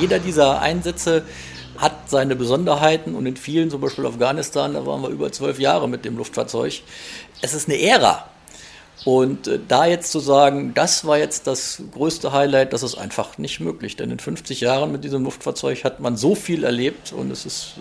[0.00, 1.24] Jeder dieser Einsätze
[1.76, 5.88] hat seine Besonderheiten und in vielen, zum Beispiel Afghanistan, da waren wir über zwölf Jahre
[5.88, 6.82] mit dem Luftfahrzeug.
[7.40, 8.28] Es ist eine Ära.
[9.04, 13.38] Und äh, da jetzt zu sagen, das war jetzt das größte Highlight, das ist einfach
[13.38, 13.96] nicht möglich.
[13.96, 17.74] Denn in 50 Jahren mit diesem Luftfahrzeug hat man so viel erlebt und es ist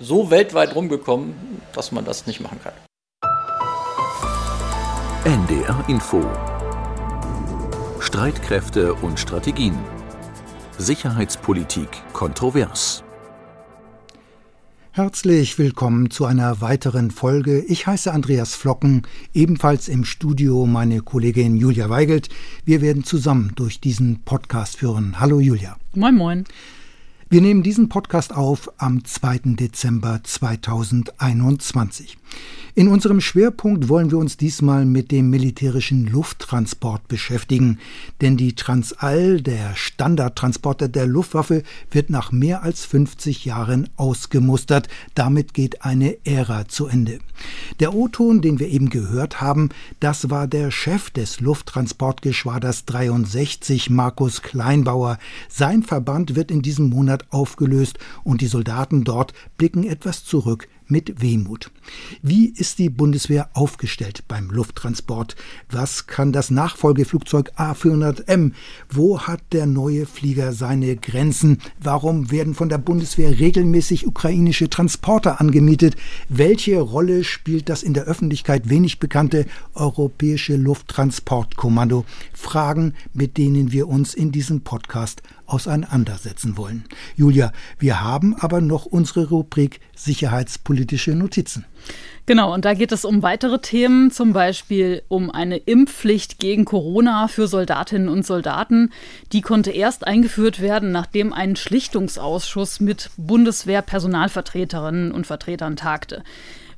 [0.00, 1.34] so weltweit rumgekommen,
[1.72, 2.72] dass man das nicht machen kann.
[5.24, 6.22] NDR Info
[8.00, 9.78] Streitkräfte und Strategien
[10.78, 13.04] Sicherheitspolitik kontrovers
[14.90, 17.60] Herzlich willkommen zu einer weiteren Folge.
[17.60, 19.02] Ich heiße Andreas Flocken,
[19.32, 22.28] ebenfalls im Studio meine Kollegin Julia Weigelt.
[22.64, 25.20] Wir werden zusammen durch diesen Podcast führen.
[25.20, 25.76] Hallo Julia.
[25.94, 26.44] Moin, moin.
[27.34, 29.56] Wir nehmen diesen Podcast auf am 2.
[29.56, 32.16] Dezember 2021.
[32.76, 37.78] In unserem Schwerpunkt wollen wir uns diesmal mit dem militärischen Lufttransport beschäftigen,
[38.20, 44.88] denn die Transall, der Standardtransporter der Luftwaffe, wird nach mehr als 50 Jahren ausgemustert.
[45.14, 47.20] Damit geht eine Ära zu Ende.
[47.78, 49.68] Der O-Ton, den wir eben gehört haben,
[50.00, 55.18] das war der Chef des Lufttransportgeschwaders 63, Markus Kleinbauer.
[55.48, 61.20] Sein Verband wird in diesem Monat aufgelöst und die Soldaten dort blicken etwas zurück mit
[61.20, 61.70] Wehmut.
[62.22, 65.36] Wie ist die Bundeswehr aufgestellt beim Lufttransport?
[65.70, 68.52] Was kann das Nachfolgeflugzeug A400M?
[68.90, 71.58] Wo hat der neue Flieger seine Grenzen?
[71.80, 75.96] Warum werden von der Bundeswehr regelmäßig ukrainische Transporter angemietet?
[76.28, 82.04] Welche Rolle spielt das in der Öffentlichkeit wenig bekannte Europäische Lufttransportkommando?
[82.32, 86.84] Fragen, mit denen wir uns in diesem Podcast auseinandersetzen wollen.
[87.16, 91.64] Julia, wir haben aber noch unsere Rubrik Sicherheitspolitische Notizen.
[92.26, 97.28] Genau, und da geht es um weitere Themen, zum Beispiel um eine Impfpflicht gegen Corona
[97.28, 98.92] für Soldatinnen und Soldaten.
[99.32, 106.24] Die konnte erst eingeführt werden, nachdem ein Schlichtungsausschuss mit Bundeswehr-Personalvertreterinnen und Vertretern tagte.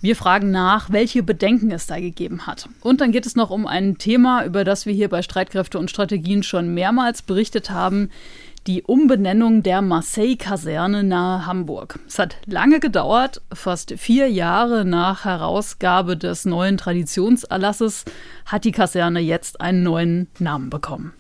[0.01, 2.69] Wir fragen nach, welche Bedenken es da gegeben hat.
[2.81, 5.91] Und dann geht es noch um ein Thema, über das wir hier bei Streitkräfte und
[5.91, 8.11] Strategien schon mehrmals berichtet haben,
[8.67, 11.99] die Umbenennung der Marseille-Kaserne nahe Hamburg.
[12.07, 18.05] Es hat lange gedauert, fast vier Jahre nach Herausgabe des neuen Traditionserlasses
[18.45, 21.13] hat die Kaserne jetzt einen neuen Namen bekommen.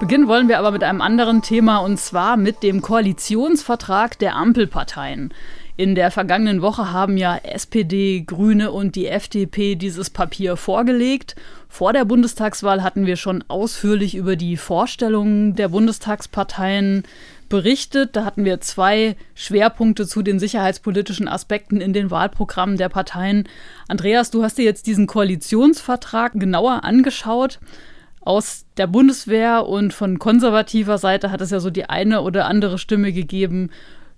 [0.00, 5.32] Beginnen wollen wir aber mit einem anderen Thema und zwar mit dem Koalitionsvertrag der Ampelparteien.
[5.76, 11.34] In der vergangenen Woche haben ja SPD, Grüne und die FDP dieses Papier vorgelegt.
[11.66, 17.04] Vor der Bundestagswahl hatten wir schon ausführlich über die Vorstellungen der Bundestagsparteien
[17.48, 18.16] berichtet.
[18.16, 23.48] Da hatten wir zwei Schwerpunkte zu den sicherheitspolitischen Aspekten in den Wahlprogrammen der Parteien.
[23.88, 27.60] Andreas, du hast dir jetzt diesen Koalitionsvertrag genauer angeschaut.
[28.20, 32.78] Aus der Bundeswehr und von konservativer Seite hat es ja so die eine oder andere
[32.78, 33.70] Stimme gegeben,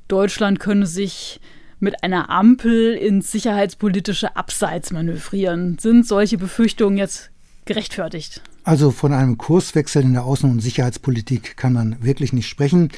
[0.08, 1.40] Deutschland könne sich
[1.80, 5.78] mit einer Ampel ins sicherheitspolitische Abseits manövrieren.
[5.78, 7.30] Sind solche Befürchtungen jetzt
[7.64, 8.42] gerechtfertigt?
[8.64, 12.90] Also von einem Kurswechsel in der Außen- und Sicherheitspolitik kann man wirklich nicht sprechen.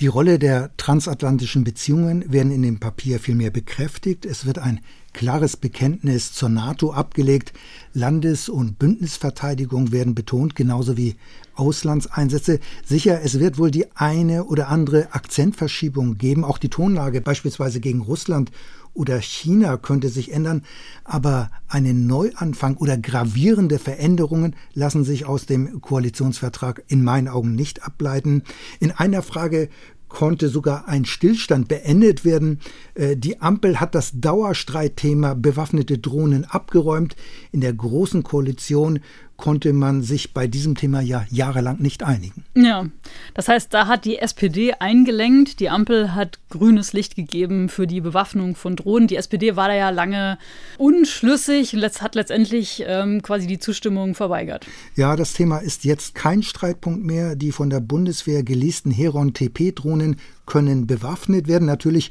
[0.00, 4.24] Die Rolle der transatlantischen Beziehungen werden in dem Papier vielmehr bekräftigt.
[4.24, 4.80] Es wird ein
[5.12, 7.52] klares Bekenntnis zur NATO abgelegt.
[7.92, 11.16] Landes- und Bündnisverteidigung werden betont, genauso wie
[11.60, 12.58] Auslandseinsätze.
[12.86, 16.42] Sicher, es wird wohl die eine oder andere Akzentverschiebung geben.
[16.42, 18.50] Auch die Tonlage beispielsweise gegen Russland
[18.94, 20.62] oder China könnte sich ändern,
[21.04, 27.84] aber einen Neuanfang oder gravierende Veränderungen lassen sich aus dem Koalitionsvertrag in meinen Augen nicht
[27.84, 28.42] ableiten.
[28.80, 29.68] In einer Frage
[30.10, 32.58] konnte sogar ein Stillstand beendet werden.
[32.94, 37.16] Äh, die Ampel hat das Dauerstreitthema bewaffnete Drohnen abgeräumt.
[37.52, 38.98] In der Großen Koalition
[39.40, 42.44] konnte man sich bei diesem Thema ja jahrelang nicht einigen.
[42.54, 42.86] Ja,
[43.34, 48.02] das heißt, da hat die SPD eingelenkt, die Ampel hat grünes Licht gegeben für die
[48.02, 49.08] Bewaffnung von Drohnen.
[49.08, 50.38] Die SPD war da ja lange
[50.76, 54.66] unschlüssig, hat letztendlich ähm, quasi die Zustimmung verweigert.
[54.94, 57.34] Ja, das Thema ist jetzt kein Streitpunkt mehr.
[57.34, 61.64] Die von der Bundeswehr geleasten Heron-TP-Drohnen können bewaffnet werden.
[61.66, 62.10] Natürlich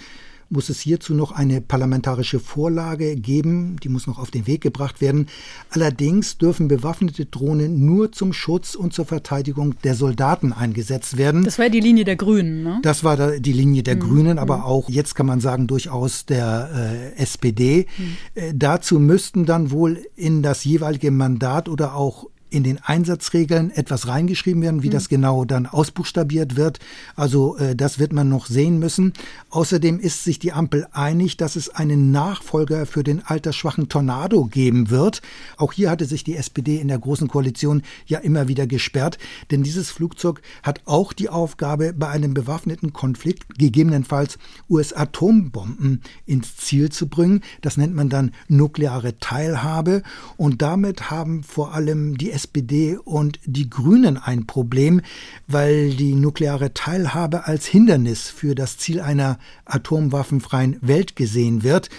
[0.50, 5.02] muss es hierzu noch eine parlamentarische Vorlage geben, die muss noch auf den Weg gebracht
[5.02, 5.28] werden.
[5.70, 11.44] Allerdings dürfen bewaffnete Drohnen nur zum Schutz und zur Verteidigung der Soldaten eingesetzt werden.
[11.44, 12.80] Das war die Linie der Grünen, ne?
[12.82, 14.00] Das war die Linie der mhm.
[14.00, 14.64] Grünen, aber mhm.
[14.64, 17.86] auch, jetzt kann man sagen, durchaus der äh, SPD.
[17.98, 18.18] Mhm.
[18.36, 24.08] Äh, dazu müssten dann wohl in das jeweilige Mandat oder auch in den Einsatzregeln etwas
[24.08, 24.94] reingeschrieben werden, wie mhm.
[24.94, 26.80] das genau dann ausbuchstabiert wird.
[27.16, 29.14] Also äh, das wird man noch sehen müssen.
[29.50, 34.90] Außerdem ist sich die Ampel einig, dass es einen Nachfolger für den altersschwachen Tornado geben
[34.90, 35.22] wird.
[35.58, 39.18] Auch hier hatte sich die SPD in der Großen Koalition ja immer wieder gesperrt,
[39.52, 44.38] denn dieses Flugzeug hat auch die Aufgabe, bei einem bewaffneten Konflikt gegebenenfalls
[44.70, 47.42] US-Atombomben ins Ziel zu bringen.
[47.62, 50.04] Das nennt man dann nukleare Teilhabe.
[50.38, 55.02] Und damit haben vor allem die SPD und die Grünen ein Problem,
[55.48, 61.90] weil die nukleare Teilhabe als Hindernis für das Ziel einer atomwaffenfreien Welt gesehen wird.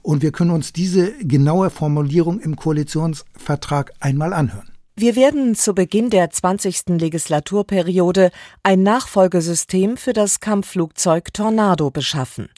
[0.00, 4.70] Und wir können uns diese genaue Formulierung im Koalitionsvertrag einmal anhören.
[4.96, 7.00] Wir werden zu Beginn der 20.
[7.00, 8.30] Legislaturperiode
[8.62, 12.48] ein Nachfolgesystem für das Kampfflugzeug Tornado beschaffen.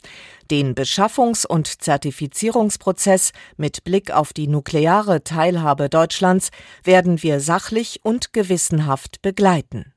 [0.51, 6.49] Den Beschaffungs- und Zertifizierungsprozess mit Blick auf die nukleare Teilhabe Deutschlands
[6.83, 9.93] werden wir sachlich und gewissenhaft begleiten.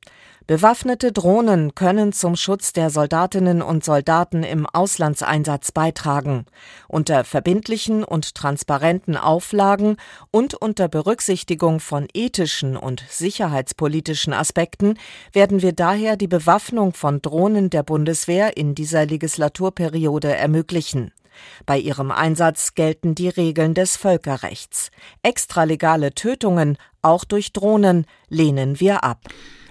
[0.47, 6.47] Bewaffnete Drohnen können zum Schutz der Soldatinnen und Soldaten im Auslandseinsatz beitragen.
[6.87, 9.97] Unter verbindlichen und transparenten Auflagen
[10.31, 14.95] und unter Berücksichtigung von ethischen und sicherheitspolitischen Aspekten
[15.33, 21.11] werden wir daher die Bewaffnung von Drohnen der Bundeswehr in dieser Legislaturperiode ermöglichen.
[21.67, 24.93] Bei ihrem Einsatz gelten die Regeln des Völkerrechts.
[25.25, 29.27] Extralegale Tötungen, auch durch Drohnen, lehnen wir ab.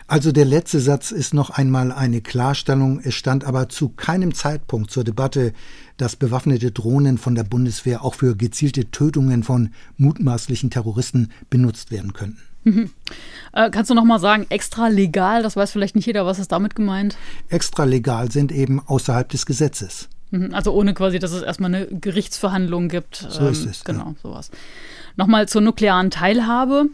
[0.07, 2.99] Also der letzte Satz ist noch einmal eine Klarstellung.
[3.03, 5.51] Es stand aber zu keinem Zeitpunkt zur Debatte,
[5.97, 12.13] dass bewaffnete Drohnen von der Bundeswehr auch für gezielte Tötungen von mutmaßlichen Terroristen benutzt werden
[12.13, 12.41] könnten.
[12.65, 12.91] Mhm.
[13.53, 16.51] Äh, kannst du noch mal sagen, extra legal, das weiß vielleicht nicht jeder, was ist
[16.51, 17.15] damit gemeint?
[17.49, 20.09] Extra legal sind eben außerhalb des Gesetzes.
[20.31, 20.53] Mhm.
[20.53, 23.27] Also ohne quasi, dass es erstmal eine Gerichtsverhandlung gibt.
[23.29, 23.83] So ähm, ist es.
[23.83, 24.15] Genau, ja.
[24.21, 24.51] sowas.
[25.15, 26.87] Nochmal zur nuklearen Teilhabe.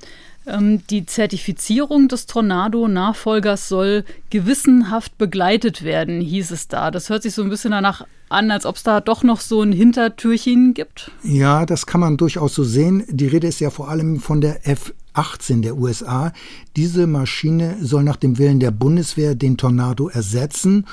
[0.48, 6.92] Ähm, die Zertifizierung des Tornado-Nachfolgers soll gewissenhaft begleitet werden, hieß es da.
[6.92, 9.62] Das hört sich so ein bisschen danach an, als ob es da doch noch so
[9.62, 11.12] ein Hintertürchen gibt.
[11.24, 13.04] Ja, das kann man durchaus so sehen.
[13.10, 16.32] Die Rede ist ja vor allem von der F 18 der USA.
[16.76, 20.86] Diese Maschine soll nach dem Willen der Bundeswehr den Tornado ersetzen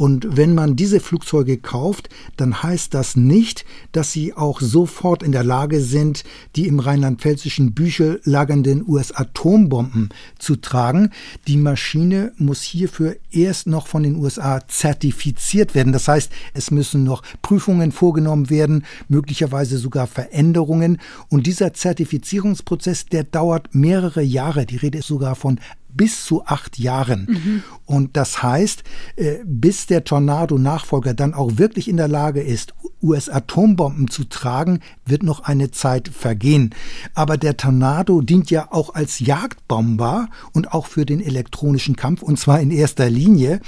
[0.00, 2.08] und wenn man diese Flugzeuge kauft,
[2.38, 6.24] dann heißt das nicht, dass sie auch sofort in der Lage sind,
[6.56, 10.08] die im rheinland-pfälzischen Büchel lagernden US-Atombomben
[10.38, 11.10] zu tragen.
[11.48, 15.92] Die Maschine muss hierfür erst noch von den USA zertifiziert werden.
[15.92, 20.98] Das heißt, es müssen noch Prüfungen vorgenommen werden, möglicherweise sogar Veränderungen.
[21.28, 24.66] Und dieser Zertifizierungsprozess, der dauert mehrere Jahre.
[24.66, 25.60] Die Rede ist sogar von
[25.94, 27.26] bis zu acht Jahren.
[27.28, 27.62] Mhm.
[27.86, 28.84] Und das heißt,
[29.16, 35.22] äh, bis der Tornado-Nachfolger dann auch wirklich in der Lage ist, US-Atombomben zu tragen, wird
[35.22, 36.74] noch eine Zeit vergehen.
[37.14, 42.38] Aber der Tornado dient ja auch als Jagdbomber und auch für den elektronischen Kampf, und
[42.38, 43.60] zwar in erster Linie.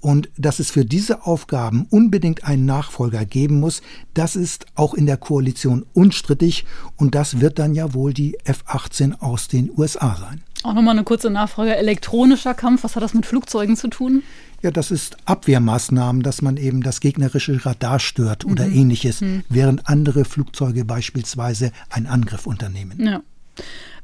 [0.00, 3.82] Und dass es für diese Aufgaben unbedingt einen Nachfolger geben muss,
[4.14, 6.64] das ist auch in der Koalition unstrittig.
[6.96, 10.42] Und das wird dann ja wohl die F-18 aus den USA sein.
[10.66, 11.76] Auch nochmal eine kurze Nachfrage.
[11.76, 14.24] Elektronischer Kampf, was hat das mit Flugzeugen zu tun?
[14.62, 18.52] Ja, das ist Abwehrmaßnahmen, dass man eben das gegnerische Radar stört mhm.
[18.52, 19.44] oder ähnliches, mhm.
[19.48, 23.00] während andere Flugzeuge beispielsweise einen Angriff unternehmen.
[23.00, 23.20] Ja.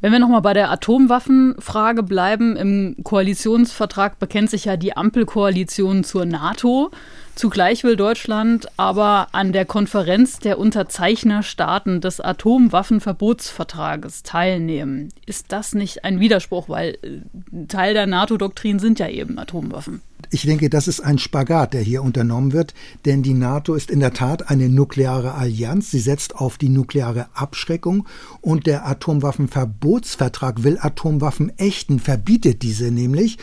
[0.00, 6.26] Wenn wir nochmal bei der Atomwaffenfrage bleiben, im Koalitionsvertrag bekennt sich ja die Ampelkoalition zur
[6.26, 6.92] NATO.
[7.34, 15.08] Zugleich will Deutschland aber an der Konferenz der Unterzeichnerstaaten des Atomwaffenverbotsvertrages teilnehmen.
[15.24, 20.02] Ist das nicht ein Widerspruch, weil äh, Teil der NATO-Doktrin sind ja eben Atomwaffen?
[20.30, 22.74] Ich denke, das ist ein Spagat, der hier unternommen wird,
[23.04, 25.90] denn die NATO ist in der Tat eine nukleare Allianz.
[25.90, 28.06] Sie setzt auf die nukleare Abschreckung
[28.40, 33.38] und der Atomwaffenverbotsvertrag will Atomwaffen ächten, verbietet diese nämlich.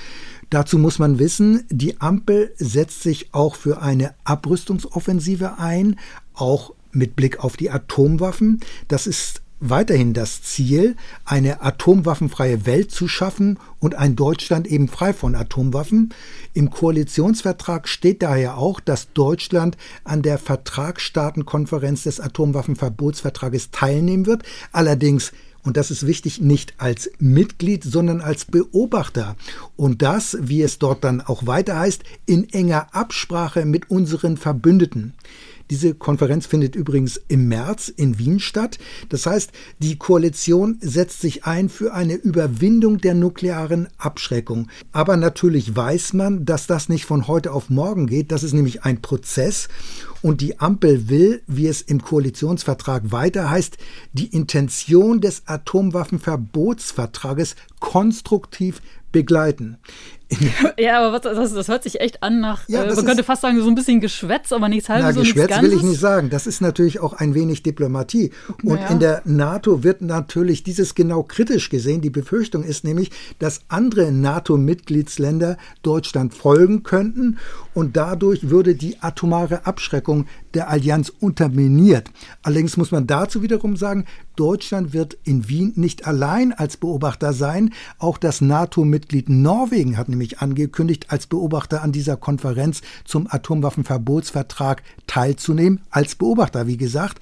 [0.49, 5.99] Dazu muss man wissen, die Ampel setzt sich auch für eine Abrüstungsoffensive ein,
[6.33, 8.61] auch mit Blick auf die Atomwaffen.
[8.87, 15.13] Das ist weiterhin das Ziel, eine atomwaffenfreie Welt zu schaffen und ein Deutschland eben frei
[15.13, 16.13] von Atomwaffen.
[16.53, 24.43] Im Koalitionsvertrag steht daher auch, dass Deutschland an der Vertragsstaatenkonferenz des Atomwaffenverbotsvertrages teilnehmen wird.
[24.71, 25.33] Allerdings
[25.69, 29.35] und das ist wichtig, nicht als Mitglied, sondern als Beobachter.
[29.75, 35.13] Und das, wie es dort dann auch weiter heißt, in enger Absprache mit unseren Verbündeten.
[35.69, 38.79] Diese Konferenz findet übrigens im März in Wien statt.
[39.09, 44.67] Das heißt, die Koalition setzt sich ein für eine Überwindung der nuklearen Abschreckung.
[44.91, 48.31] Aber natürlich weiß man, dass das nicht von heute auf morgen geht.
[48.31, 49.67] Das ist nämlich ein Prozess.
[50.21, 53.77] Und die Ampel will, wie es im Koalitionsvertrag weiter heißt,
[54.13, 59.77] die Intention des Atomwaffenverbotsvertrages konstruktiv begleiten.
[60.77, 63.41] ja, aber was, das, das, hört sich echt an nach, ja, äh, man könnte fast
[63.41, 65.15] sagen, so ein bisschen Geschwätz, aber nichts halbes.
[65.15, 66.29] Na, Geschwätz will ich nicht sagen.
[66.29, 68.31] Das ist natürlich auch ein wenig Diplomatie.
[68.63, 68.87] Und naja.
[68.89, 72.01] in der NATO wird natürlich dieses genau kritisch gesehen.
[72.01, 73.09] Die Befürchtung ist nämlich,
[73.39, 77.39] dass andere NATO-Mitgliedsländer Deutschland folgen könnten
[77.73, 82.09] und dadurch würde die atomare Abschreckung der Allianz unterminiert.
[82.43, 87.73] Allerdings muss man dazu wiederum sagen, Deutschland wird in Wien nicht allein als Beobachter sein.
[87.97, 95.81] Auch das NATO-Mitglied Norwegen hat nämlich angekündigt, als Beobachter an dieser Konferenz zum Atomwaffenverbotsvertrag teilzunehmen.
[95.89, 97.19] Als Beobachter, wie gesagt.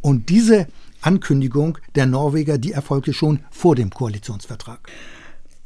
[0.00, 0.66] Und diese
[1.00, 4.88] Ankündigung der Norweger, die erfolgte schon vor dem Koalitionsvertrag.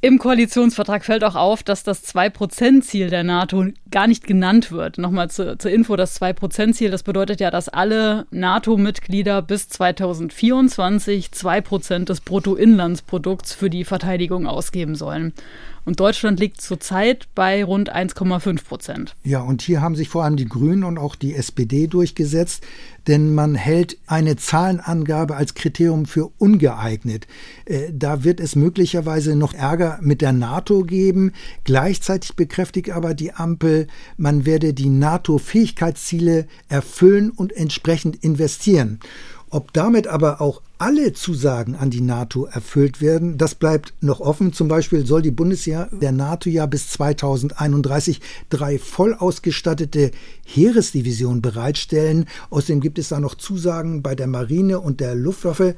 [0.00, 4.97] Im Koalitionsvertrag fällt auch auf, dass das 2-Prozent-Ziel der NATO gar nicht genannt wird.
[4.97, 11.61] Nochmal zu, zur Info, das 2-Prozent-Ziel, das bedeutet ja, dass alle NATO-Mitglieder bis 2024 2
[11.62, 15.33] Prozent des Bruttoinlandsprodukts für die Verteidigung ausgeben sollen.
[15.88, 19.16] Und Deutschland liegt zurzeit bei rund 1,5 Prozent.
[19.25, 22.62] Ja, und hier haben sich vor allem die Grünen und auch die SPD durchgesetzt,
[23.07, 27.26] denn man hält eine Zahlenangabe als Kriterium für ungeeignet.
[27.64, 31.33] Äh, da wird es möglicherweise noch Ärger mit der NATO geben.
[31.64, 33.87] Gleichzeitig bekräftigt aber die Ampel,
[34.18, 39.00] man werde die NATO-Fähigkeitsziele erfüllen und entsprechend investieren.
[39.49, 44.52] Ob damit aber auch alle Zusagen an die NATO erfüllt werden, das bleibt noch offen.
[44.52, 50.12] Zum Beispiel soll die Bundeswehr der NATO ja bis 2031 drei voll ausgestattete
[50.44, 52.26] Heeresdivisionen bereitstellen.
[52.50, 55.75] Außerdem gibt es da noch Zusagen bei der Marine und der Luftwaffe.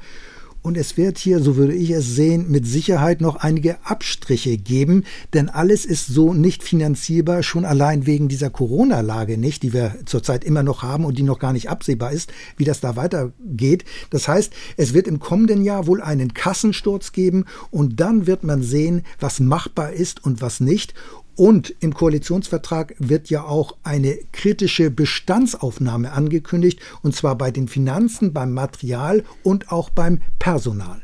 [0.63, 5.05] Und es wird hier, so würde ich es sehen, mit Sicherheit noch einige Abstriche geben,
[5.33, 10.43] denn alles ist so nicht finanzierbar, schon allein wegen dieser Corona-Lage nicht, die wir zurzeit
[10.43, 13.85] immer noch haben und die noch gar nicht absehbar ist, wie das da weitergeht.
[14.11, 18.61] Das heißt, es wird im kommenden Jahr wohl einen Kassensturz geben und dann wird man
[18.61, 20.93] sehen, was machbar ist und was nicht.
[21.35, 28.33] Und im Koalitionsvertrag wird ja auch eine kritische Bestandsaufnahme angekündigt, und zwar bei den Finanzen,
[28.33, 31.01] beim Material und auch beim Personal.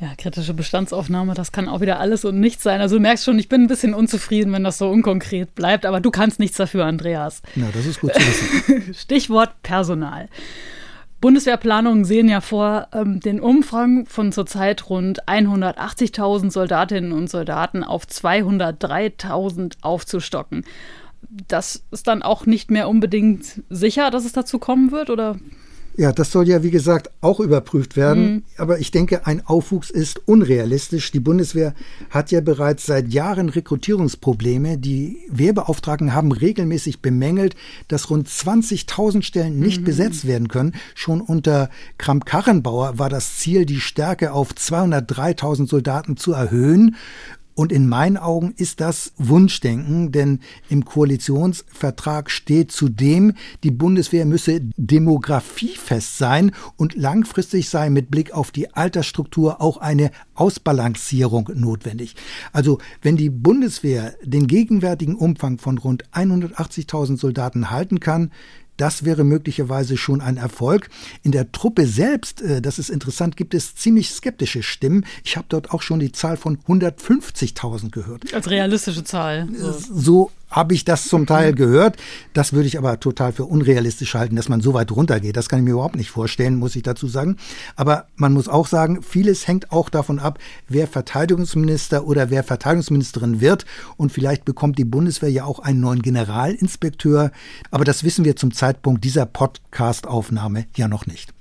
[0.00, 2.80] Ja, kritische Bestandsaufnahme, das kann auch wieder alles und nichts sein.
[2.80, 6.00] Also du merkst schon, ich bin ein bisschen unzufrieden, wenn das so unkonkret bleibt, aber
[6.00, 7.42] du kannst nichts dafür, Andreas.
[7.54, 8.94] Na, das ist gut zu wissen.
[8.94, 10.30] Stichwort Personal.
[11.20, 18.04] Bundeswehrplanungen sehen ja vor, ähm, den Umfang von zurzeit rund 180.000 Soldatinnen und Soldaten auf
[18.04, 20.64] 203.000 aufzustocken.
[21.46, 25.36] Das ist dann auch nicht mehr unbedingt sicher, dass es dazu kommen wird, oder
[25.96, 28.32] ja, das soll ja, wie gesagt, auch überprüft werden.
[28.32, 28.42] Mhm.
[28.56, 31.10] Aber ich denke, ein Aufwuchs ist unrealistisch.
[31.10, 31.74] Die Bundeswehr
[32.10, 34.78] hat ja bereits seit Jahren Rekrutierungsprobleme.
[34.78, 37.56] Die Wehrbeauftragten haben regelmäßig bemängelt,
[37.88, 39.84] dass rund 20.000 Stellen nicht mhm.
[39.84, 40.72] besetzt werden können.
[40.94, 46.96] Schon unter Kramp-Karrenbauer war das Ziel, die Stärke auf 203.000 Soldaten zu erhöhen.
[47.60, 50.40] Und in meinen Augen ist das Wunschdenken, denn
[50.70, 58.50] im Koalitionsvertrag steht zudem, die Bundeswehr müsse demografiefest sein und langfristig sei mit Blick auf
[58.50, 62.16] die Altersstruktur auch eine Ausbalancierung notwendig.
[62.54, 68.30] Also wenn die Bundeswehr den gegenwärtigen Umfang von rund 180.000 Soldaten halten kann,
[68.80, 70.88] das wäre möglicherweise schon ein Erfolg.
[71.22, 75.04] In der Truppe selbst, äh, das ist interessant, gibt es ziemlich skeptische Stimmen.
[75.24, 78.32] Ich habe dort auch schon die Zahl von 150.000 gehört.
[78.32, 79.48] Als realistische Zahl.
[79.52, 81.96] So habe ich das zum Teil gehört.
[82.32, 85.36] Das würde ich aber total für unrealistisch halten, dass man so weit runtergeht.
[85.36, 87.36] Das kann ich mir überhaupt nicht vorstellen, muss ich dazu sagen.
[87.76, 90.38] Aber man muss auch sagen, vieles hängt auch davon ab,
[90.68, 93.64] wer Verteidigungsminister oder wer Verteidigungsministerin wird.
[93.96, 97.30] Und vielleicht bekommt die Bundeswehr ja auch einen neuen Generalinspekteur.
[97.70, 101.32] Aber das wissen wir zum Zeitpunkt dieser Podcast-Aufnahme ja noch nicht.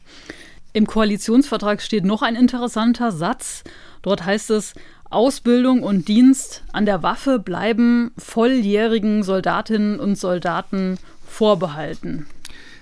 [0.71, 3.63] Im Koalitionsvertrag steht noch ein interessanter Satz.
[4.03, 4.75] Dort heißt es,
[5.09, 12.27] Ausbildung und Dienst an der Waffe bleiben volljährigen Soldatinnen und Soldaten vorbehalten.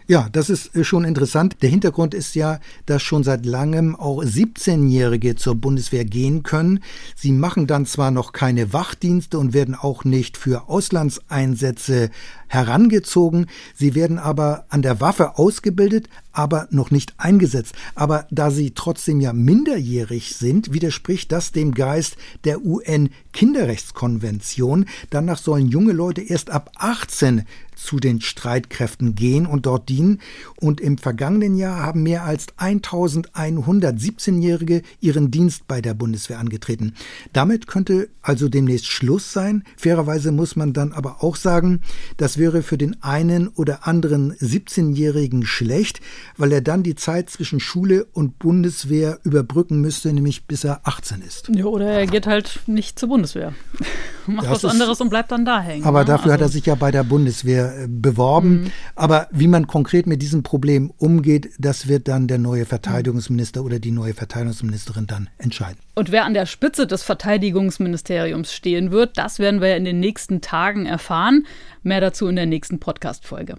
[0.10, 1.58] Ja, das ist äh, schon interessant.
[1.62, 6.80] Der Hintergrund ist ja, dass schon seit langem auch 17-Jährige zur Bundeswehr gehen können.
[7.18, 12.10] Sie machen dann zwar noch keine Wachdienste und werden auch nicht für Auslandseinsätze
[12.48, 16.08] herangezogen, sie werden aber an der Waffe ausgebildet,
[16.38, 17.74] aber noch nicht eingesetzt.
[17.96, 24.86] Aber da sie trotzdem ja minderjährig sind, widerspricht das dem Geist der UN-Kinderrechtskonvention.
[25.10, 27.46] Danach sollen junge Leute erst ab 18
[27.78, 30.20] zu den Streitkräften gehen und dort dienen.
[30.60, 36.94] Und im vergangenen Jahr haben mehr als 1100 17-Jährige ihren Dienst bei der Bundeswehr angetreten.
[37.34, 39.64] Damit könnte also demnächst Schluss sein.
[39.78, 41.82] Fairerweise muss man dann aber auch sagen,
[42.18, 46.02] das wäre für den einen oder anderen 17-Jährigen schlecht,
[46.36, 51.22] weil er dann die Zeit zwischen Schule und Bundeswehr überbrücken müsste, nämlich bis er 18
[51.22, 51.50] ist.
[51.54, 53.54] Ja, oder er geht halt nicht zur Bundeswehr.
[54.28, 55.86] Macht das was anderes und bleibt dann da hängen.
[55.86, 56.06] Aber ne?
[56.06, 58.64] dafür also, hat er sich ja bei der Bundeswehr äh, beworben.
[58.64, 58.72] Mhm.
[58.96, 63.80] Aber wie man konkret mit diesem Problem umgeht, das wird dann der neue Verteidigungsminister oder
[63.80, 65.78] die neue Verteidigungsministerin dann entscheiden.
[65.96, 70.42] Und wer an der Spitze des Verteidigungsministeriums stehen wird, das werden wir in den nächsten
[70.42, 71.46] Tagen erfahren.
[71.84, 73.56] Mehr dazu in der nächsten Podcast-Folge.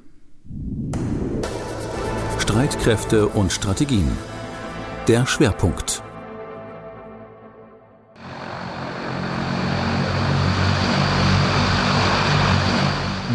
[2.49, 4.11] Streitkräfte und Strategien.
[5.07, 6.03] Der Schwerpunkt.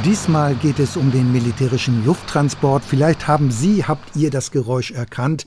[0.03, 2.83] Diesmal geht es um den militärischen Lufttransport.
[2.83, 5.45] Vielleicht haben Sie, habt ihr das Geräusch erkannt.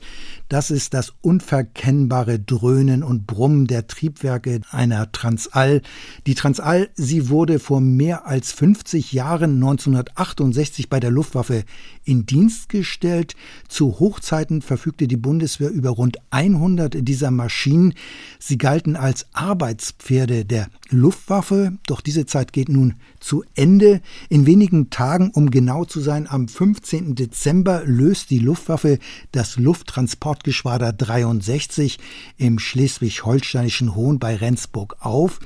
[0.49, 5.81] Das ist das unverkennbare Dröhnen und Brummen der Triebwerke einer Transall.
[6.25, 11.65] Die Transall, sie wurde vor mehr als 50 Jahren 1968 bei der Luftwaffe
[12.05, 13.35] in Dienst gestellt.
[13.67, 17.93] Zu Hochzeiten verfügte die Bundeswehr über rund 100 dieser Maschinen.
[18.39, 24.01] Sie galten als Arbeitspferde der Luftwaffe, doch diese Zeit geht nun zu Ende.
[24.29, 27.15] In wenigen Tagen, um genau zu sein, am 15.
[27.15, 28.99] Dezember löst die Luftwaffe
[29.33, 31.97] das Lufttransport Transportgeschwader 63
[32.37, 35.39] im schleswig-holsteinischen Hohn bei Rendsburg auf.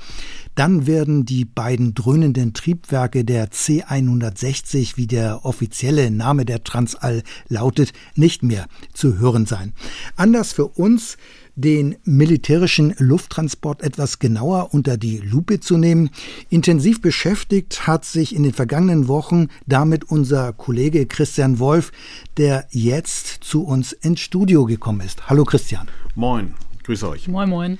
[0.54, 7.92] Dann werden die beiden dröhnenden Triebwerke der C160, wie der offizielle Name der Transall lautet,
[8.14, 9.72] nicht mehr zu hören sein.
[10.16, 11.16] Anders für uns
[11.54, 16.10] den militärischen Lufttransport etwas genauer unter die Lupe zu nehmen.
[16.48, 21.92] Intensiv beschäftigt hat sich in den vergangenen Wochen damit unser Kollege Christian Wolf,
[22.36, 25.28] der jetzt zu uns ins Studio gekommen ist.
[25.28, 25.88] Hallo Christian.
[26.14, 26.54] Moin,
[26.84, 27.28] grüß euch.
[27.28, 27.78] Moin, moin.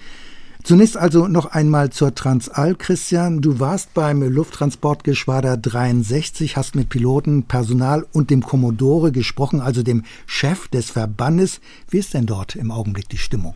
[0.64, 3.40] Zunächst also noch einmal zur Transall, Christian.
[3.40, 10.04] Du warst beim Lufttransportgeschwader 63, hast mit Piloten, Personal und dem Kommodore gesprochen, also dem
[10.24, 11.60] Chef des Verbandes.
[11.90, 13.54] Wie ist denn dort im Augenblick die Stimmung?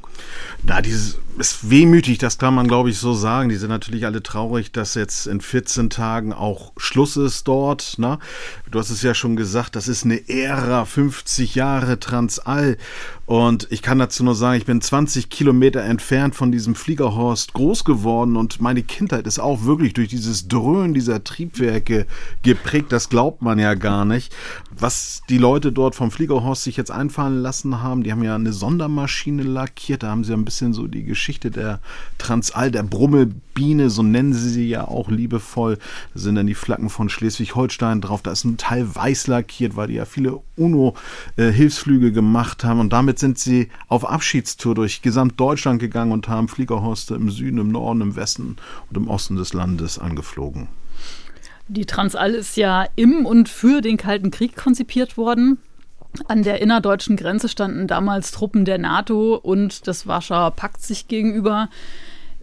[0.65, 3.51] Na, dieses ist wehmütig, das kann man glaube ich so sagen.
[3.51, 7.99] Die sind natürlich alle traurig, dass jetzt in 14 Tagen auch Schluss ist dort.
[7.99, 8.19] Ne?
[8.71, 12.79] Du hast es ja schon gesagt, das ist eine Ära, 50 Jahre Transall.
[13.27, 17.85] Und ich kann dazu nur sagen, ich bin 20 Kilometer entfernt von diesem Fliegerhorst groß
[17.85, 22.07] geworden und meine Kindheit ist auch wirklich durch dieses Dröhnen dieser Triebwerke
[22.43, 22.93] geprägt.
[22.93, 24.33] Das glaubt man ja gar nicht.
[24.79, 28.53] Was die Leute dort vom Fliegerhorst sich jetzt einfallen lassen haben, die haben ja eine
[28.53, 30.03] Sondermaschine lackiert.
[30.03, 31.81] Da haben sie ein bisschen so die Geschichte der
[32.19, 35.79] Transall, der Brummelbiene, so nennen sie sie ja auch liebevoll.
[36.13, 38.21] Da sind dann die Flaggen von Schleswig-Holstein drauf.
[38.21, 43.19] Da ist ein Teil weiß lackiert, weil die ja viele UNO-Hilfsflüge gemacht haben und damit
[43.19, 48.15] sind sie auf Abschiedstour durch Gesamtdeutschland gegangen und haben Fliegerhorste im Süden, im Norden, im
[48.15, 48.57] Westen
[48.91, 50.69] und im Osten des Landes angeflogen.
[51.69, 55.59] Die Transall ist ja im und für den Kalten Krieg konzipiert worden.
[56.29, 61.69] An der innerdeutschen Grenze standen damals Truppen der NATO und des Warschauer Pakts sich gegenüber.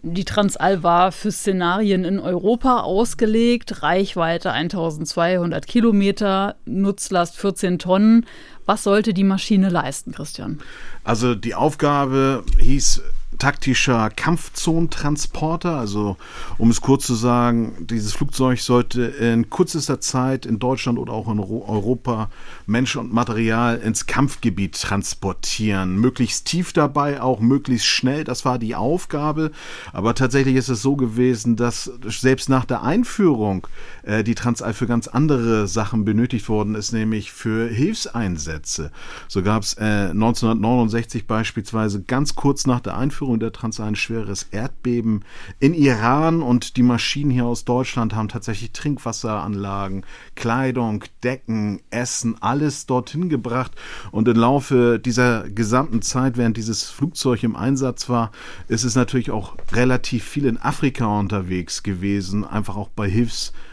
[0.06, 8.26] Die Transall war für Szenarien in Europa ausgelegt, Reichweite 1200 Kilometer, Nutzlast 14 Tonnen.
[8.66, 10.58] Was sollte die Maschine leisten, Christian?
[11.04, 13.00] Also die Aufgabe hieß
[13.38, 15.76] taktischer Kampfzonentransporter.
[15.76, 16.16] Also,
[16.58, 21.30] um es kurz zu sagen, dieses Flugzeug sollte in kürzester Zeit in Deutschland oder auch
[21.30, 22.30] in Europa
[22.66, 25.96] Mensch und Material ins Kampfgebiet transportieren.
[25.96, 28.24] Möglichst tief dabei, auch möglichst schnell.
[28.24, 29.50] Das war die Aufgabe.
[29.92, 33.66] Aber tatsächlich ist es so gewesen, dass selbst nach der Einführung
[34.02, 38.90] äh, die Transall für ganz andere Sachen benötigt worden ist, nämlich für Hilfseinsätze.
[39.28, 44.44] So gab es äh, 1969 beispielsweise ganz kurz nach der Einführung der Transall ein schweres
[44.50, 45.24] Erdbeben
[45.60, 52.53] in Iran und die Maschinen hier aus Deutschland haben tatsächlich Trinkwasseranlagen, Kleidung, Decken, Essen, alles
[52.86, 53.72] dorthin gebracht.
[54.10, 58.30] Und im Laufe dieser gesamten Zeit, während dieses Flugzeug im Einsatz war,
[58.68, 63.08] ist es natürlich auch relativ viel in Afrika unterwegs gewesen, einfach auch bei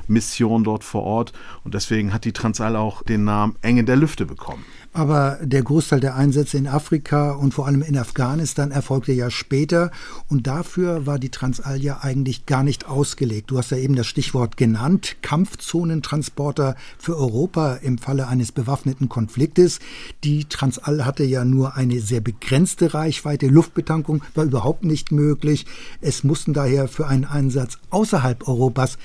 [0.07, 1.33] Hilfsmissionen dort vor Ort
[1.63, 4.63] und deswegen hat die Transall auch den Namen Eng in der Lüfte bekommen.
[4.93, 9.89] Aber der Großteil der Einsätze in Afrika und vor allem in Afghanistan erfolgte ja später.
[10.27, 13.51] Und dafür war die Transall ja eigentlich gar nicht ausgelegt.
[13.51, 15.15] Du hast ja eben das Stichwort genannt.
[15.21, 19.79] Kampfzonentransporter für Europa im Falle eines bewaffneten Konfliktes.
[20.25, 23.47] Die Transall hatte ja nur eine sehr begrenzte Reichweite.
[23.47, 25.67] Luftbetankung war überhaupt nicht möglich.
[26.01, 28.97] Es mussten daher für einen Einsatz außerhalb Europas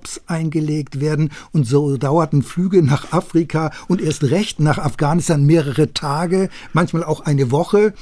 [0.00, 5.92] Tankstops eingelegt werden und so dauerten Flüge nach Afrika und erst recht nach Afghanistan mehrere
[5.92, 7.94] Tage, manchmal auch eine Woche.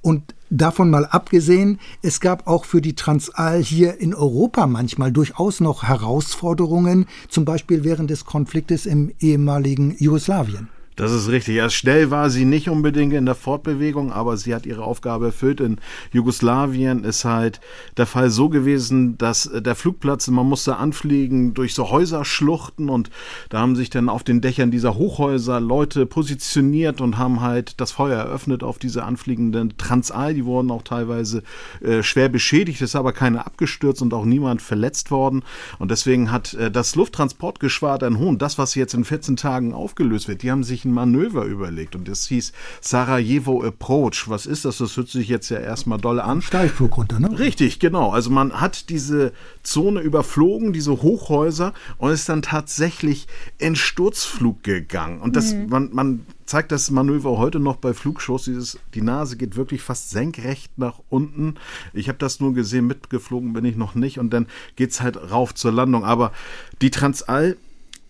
[0.00, 5.60] Und davon mal abgesehen, es gab auch für die Transall hier in Europa manchmal durchaus
[5.60, 10.68] noch Herausforderungen, zum Beispiel während des Konfliktes im ehemaligen Jugoslawien.
[11.02, 11.56] Das ist richtig.
[11.56, 15.60] Erst schnell war sie nicht unbedingt in der Fortbewegung, aber sie hat ihre Aufgabe erfüllt.
[15.60, 15.78] In
[16.12, 17.60] Jugoslawien ist halt
[17.96, 23.10] der Fall so gewesen, dass der Flugplatz, man musste anfliegen durch so Häuserschluchten und
[23.48, 27.90] da haben sich dann auf den Dächern dieser Hochhäuser Leute positioniert und haben halt das
[27.90, 30.34] Feuer eröffnet auf diese anfliegenden Transall.
[30.34, 31.42] Die wurden auch teilweise
[31.80, 35.42] äh, schwer beschädigt, ist aber keine abgestürzt und auch niemand verletzt worden.
[35.80, 40.42] Und deswegen hat äh, das Lufttransportgeschwader Hohn, das, was jetzt in 14 Tagen aufgelöst wird,
[40.42, 44.24] die haben sich sich ein Manöver überlegt und das hieß Sarajevo Approach.
[44.28, 44.78] Was ist das?
[44.78, 46.42] Das hört sich jetzt ja erstmal doll an.
[46.42, 47.38] Steilflug runter, ne?
[47.38, 48.10] Richtig, genau.
[48.10, 53.26] Also man hat diese Zone überflogen, diese Hochhäuser und ist dann tatsächlich
[53.58, 55.20] in Sturzflug gegangen.
[55.20, 55.68] Und das, mhm.
[55.68, 58.44] man, man zeigt das Manöver heute noch bei Flugshows.
[58.44, 61.54] Dieses, die Nase geht wirklich fast senkrecht nach unten.
[61.92, 64.18] Ich habe das nur gesehen, mitgeflogen bin ich noch nicht.
[64.18, 66.04] Und dann geht es halt rauf zur Landung.
[66.04, 66.32] Aber
[66.80, 67.56] die Transall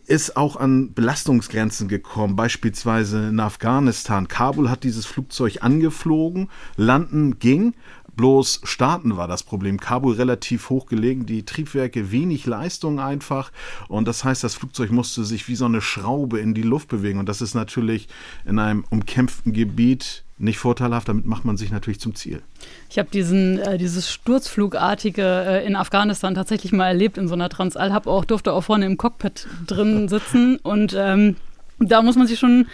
[0.06, 4.28] ist auch an Belastungsgrenzen gekommen, beispielsweise in Afghanistan.
[4.28, 7.74] Kabul hat dieses Flugzeug angeflogen, landen ging,
[8.16, 9.80] bloß starten war das Problem.
[9.80, 13.52] Kabul relativ hoch gelegen, die Triebwerke wenig Leistung einfach
[13.88, 17.18] und das heißt, das Flugzeug musste sich wie so eine Schraube in die Luft bewegen
[17.18, 18.08] und das ist natürlich
[18.44, 21.08] in einem umkämpften Gebiet nicht vorteilhaft.
[21.08, 22.42] Damit macht man sich natürlich zum Ziel.
[22.90, 27.48] Ich habe diesen äh, dieses Sturzflugartige äh, in Afghanistan tatsächlich mal erlebt in so einer
[27.48, 27.92] Transall.
[27.92, 31.36] Hab auch durfte auch vorne im Cockpit drin sitzen und ähm,
[31.78, 32.66] da muss man sich schon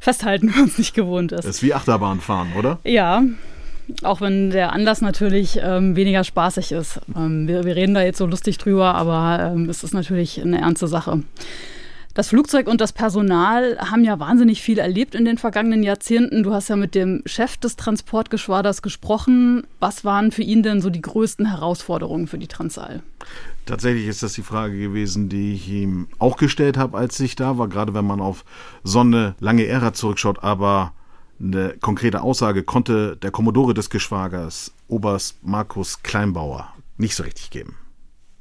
[0.00, 1.44] festhalten, wenn man es nicht gewohnt ist.
[1.44, 2.78] Das ist wie Achterbahn fahren, oder?
[2.84, 3.22] Ja.
[4.02, 7.00] Auch wenn der Anlass natürlich ähm, weniger spaßig ist.
[7.14, 10.60] Ähm, wir, wir, reden da jetzt so lustig drüber, aber ähm, es ist natürlich eine
[10.60, 11.22] ernste Sache.
[12.16, 16.42] Das Flugzeug und das Personal haben ja wahnsinnig viel erlebt in den vergangenen Jahrzehnten.
[16.42, 19.66] Du hast ja mit dem Chef des Transportgeschwaders gesprochen.
[19.80, 23.02] Was waren für ihn denn so die größten Herausforderungen für die Transall?
[23.66, 27.58] Tatsächlich ist das die Frage gewesen, die ich ihm auch gestellt habe, als ich da
[27.58, 28.46] war, gerade wenn man auf
[28.82, 30.42] so eine lange Ära zurückschaut.
[30.42, 30.94] Aber
[31.38, 37.76] eine konkrete Aussage konnte der Kommodore des Geschwagers, Oberst Markus Kleinbauer, nicht so richtig geben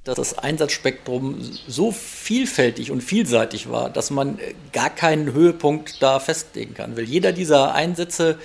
[0.05, 4.39] dass das Einsatzspektrum so vielfältig und vielseitig war, dass man
[4.71, 6.95] gar keinen Höhepunkt da festlegen kann.
[6.95, 8.37] Weil jeder dieser Einsätze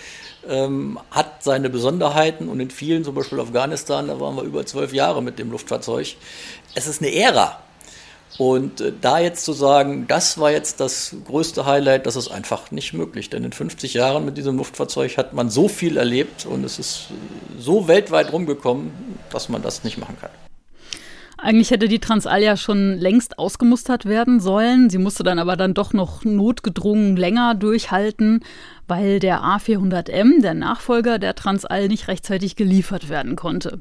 [0.48, 4.94] ähm, hat seine Besonderheiten und in vielen, zum Beispiel Afghanistan, da waren wir über zwölf
[4.94, 6.16] Jahre mit dem Luftfahrzeug.
[6.74, 7.60] Es ist eine Ära.
[8.38, 12.70] Und äh, da jetzt zu sagen, das war jetzt das größte Highlight, das ist einfach
[12.70, 13.28] nicht möglich.
[13.28, 17.08] Denn in 50 Jahren mit diesem Luftfahrzeug hat man so viel erlebt und es ist
[17.58, 18.92] so weltweit rumgekommen,
[19.28, 20.30] dass man das nicht machen kann.
[21.42, 24.90] Eigentlich hätte die Transalia schon längst ausgemustert werden sollen.
[24.90, 28.40] Sie musste dann aber dann doch noch notgedrungen länger durchhalten,
[28.86, 33.80] weil der A400M, der Nachfolger der Transall, nicht rechtzeitig geliefert werden konnte.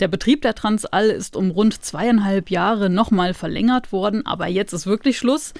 [0.00, 4.86] Der Betrieb der Transall ist um rund zweieinhalb Jahre nochmal verlängert worden, aber jetzt ist
[4.86, 5.54] wirklich Schluss.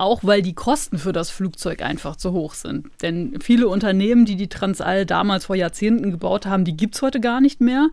[0.00, 2.86] Auch weil die Kosten für das Flugzeug einfach zu hoch sind.
[3.02, 7.18] Denn viele Unternehmen, die die Transall damals vor Jahrzehnten gebaut haben, die gibt es heute
[7.20, 7.88] gar nicht mehr.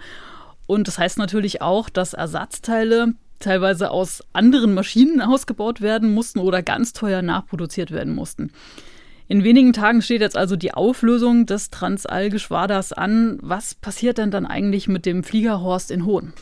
[0.68, 6.64] Und das heißt natürlich auch, dass Ersatzteile teilweise aus anderen Maschinen ausgebaut werden mussten oder
[6.64, 8.52] ganz teuer nachproduziert werden mussten.
[9.28, 13.40] In wenigen Tagen steht jetzt also die Auflösung des Transall-Geschwaders an.
[13.42, 16.34] Was passiert denn dann eigentlich mit dem Fliegerhorst in Hohn?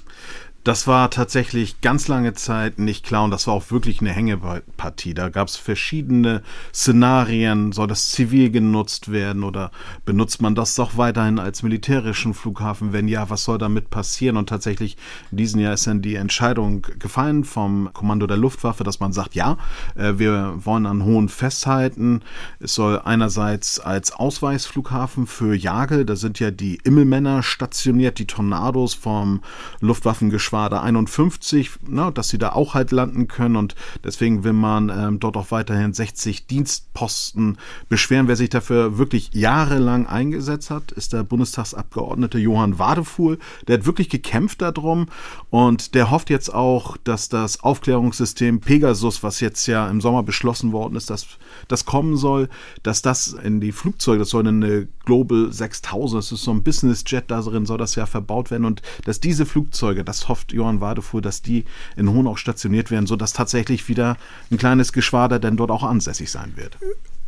[0.64, 5.14] Das war tatsächlich ganz lange Zeit nicht klar und das war auch wirklich eine Hängepartie.
[5.14, 6.42] Da gab es verschiedene
[6.74, 7.74] Szenarien.
[7.74, 9.72] Soll das zivil genutzt werden oder
[10.06, 12.94] benutzt man das doch weiterhin als militärischen Flughafen?
[12.94, 14.38] Wenn ja, was soll damit passieren?
[14.38, 14.96] Und tatsächlich
[15.32, 19.36] in diesem Jahr ist dann die Entscheidung gefallen vom Kommando der Luftwaffe, dass man sagt,
[19.36, 19.58] ja,
[19.96, 22.22] äh, wir wollen an Hohen festhalten.
[22.62, 28.94] Es soll einerseits als Ausweisflughafen für Jagel, da sind ja die Immelmänner stationiert, die Tornados
[28.94, 29.42] vom
[29.82, 34.90] Luftwaffengeschwader Geschwader 51, na, dass sie da auch halt landen können und deswegen will man
[34.96, 37.58] ähm, dort auch weiterhin 60 Dienstposten
[37.90, 38.28] beschweren.
[38.28, 43.40] Wer sich dafür wirklich jahrelang eingesetzt hat, ist der Bundestagsabgeordnete Johann Wadefuhl.
[43.68, 45.08] Der hat wirklich gekämpft darum
[45.50, 50.72] und der hofft jetzt auch, dass das Aufklärungssystem Pegasus, was jetzt ja im Sommer beschlossen
[50.72, 51.26] worden ist, dass
[51.68, 52.48] das kommen soll,
[52.84, 57.04] dass das in die Flugzeuge, das soll eine Global 6000, das ist so ein Business
[57.06, 61.22] Jet, darin soll das ja verbaut werden und dass diese Flugzeuge, das hofft Johann Wadefuhr,
[61.22, 64.18] dass die in Hohenau stationiert werden, sodass tatsächlich wieder
[64.52, 66.78] ein kleines Geschwader denn dort auch ansässig sein wird.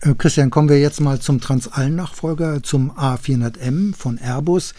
[0.01, 4.73] Äh, Christian, kommen wir jetzt mal zum Transallen-Nachfolger, zum A400M von Airbus.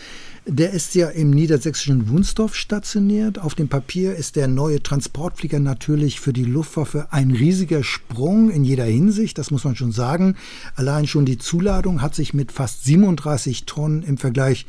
[0.49, 3.41] Der ist ja im niedersächsischen Wunsdorf stationiert.
[3.41, 8.63] Auf dem Papier ist der neue Transportflieger natürlich für die Luftwaffe ein riesiger Sprung in
[8.63, 10.37] jeder Hinsicht, das muss man schon sagen.
[10.77, 14.67] Allein schon die Zuladung hat sich mit fast 37 Tonnen im Vergleich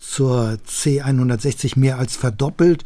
[0.00, 2.82] zur C160 mehr als verdoppelt.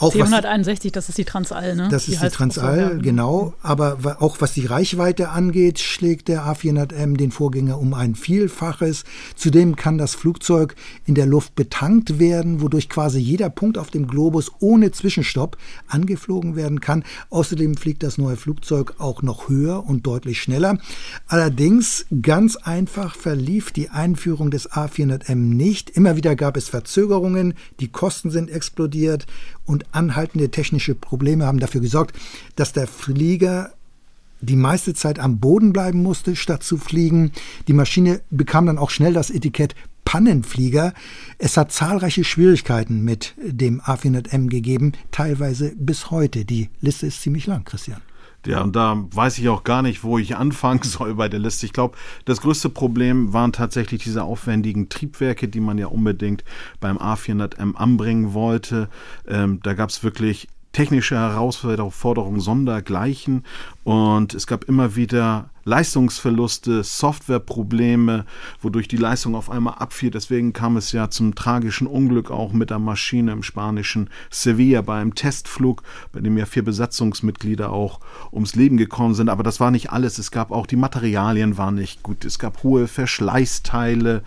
[0.00, 1.88] Auch C161, das ist die Transall, ne?
[1.88, 3.54] Das die ist die Transall, genau.
[3.62, 9.04] Aber auch was die Reichweite angeht, schlägt der A400M den Vorgänger um ein Vielfaches.
[9.36, 10.74] Zudem kann das Flugzeug
[11.06, 16.56] in der Luft betankt werden, wodurch quasi jeder Punkt auf dem Globus ohne Zwischenstopp angeflogen
[16.56, 17.04] werden kann.
[17.30, 20.76] Außerdem fliegt das neue Flugzeug auch noch höher und deutlich schneller.
[21.28, 25.90] Allerdings ganz einfach verlief die Einführung des A400M nicht.
[25.90, 29.26] Immer wieder gab es Verzögerungen, die Kosten sind explodiert
[29.66, 32.16] und anhaltende technische Probleme haben dafür gesorgt,
[32.56, 33.72] dass der Flieger
[34.40, 37.32] die meiste Zeit am Boden bleiben musste, statt zu fliegen.
[37.66, 39.74] Die Maschine bekam dann auch schnell das Etikett
[40.04, 40.92] Pannenflieger.
[41.38, 46.44] Es hat zahlreiche Schwierigkeiten mit dem A400M gegeben, teilweise bis heute.
[46.44, 48.02] Die Liste ist ziemlich lang, Christian.
[48.46, 51.66] Ja, und da weiß ich auch gar nicht, wo ich anfangen soll bei der Liste.
[51.66, 56.44] Ich glaube, das größte Problem waren tatsächlich diese aufwendigen Triebwerke, die man ja unbedingt
[56.80, 58.88] beim A400M anbringen wollte.
[59.26, 63.44] Ähm, da gab es wirklich technische Herausforderungen sondergleichen
[63.84, 68.26] und es gab immer wieder Leistungsverluste, Softwareprobleme,
[68.60, 70.10] wodurch die Leistung auf einmal abfiel.
[70.10, 75.00] Deswegen kam es ja zum tragischen Unglück auch mit der Maschine im spanischen Sevilla bei
[75.00, 78.00] einem Testflug, bei dem ja vier Besatzungsmitglieder auch
[78.32, 79.28] ums Leben gekommen sind.
[79.28, 80.18] Aber das war nicht alles.
[80.18, 82.24] Es gab auch die Materialien waren nicht gut.
[82.24, 84.22] Es gab hohe Verschleißteile,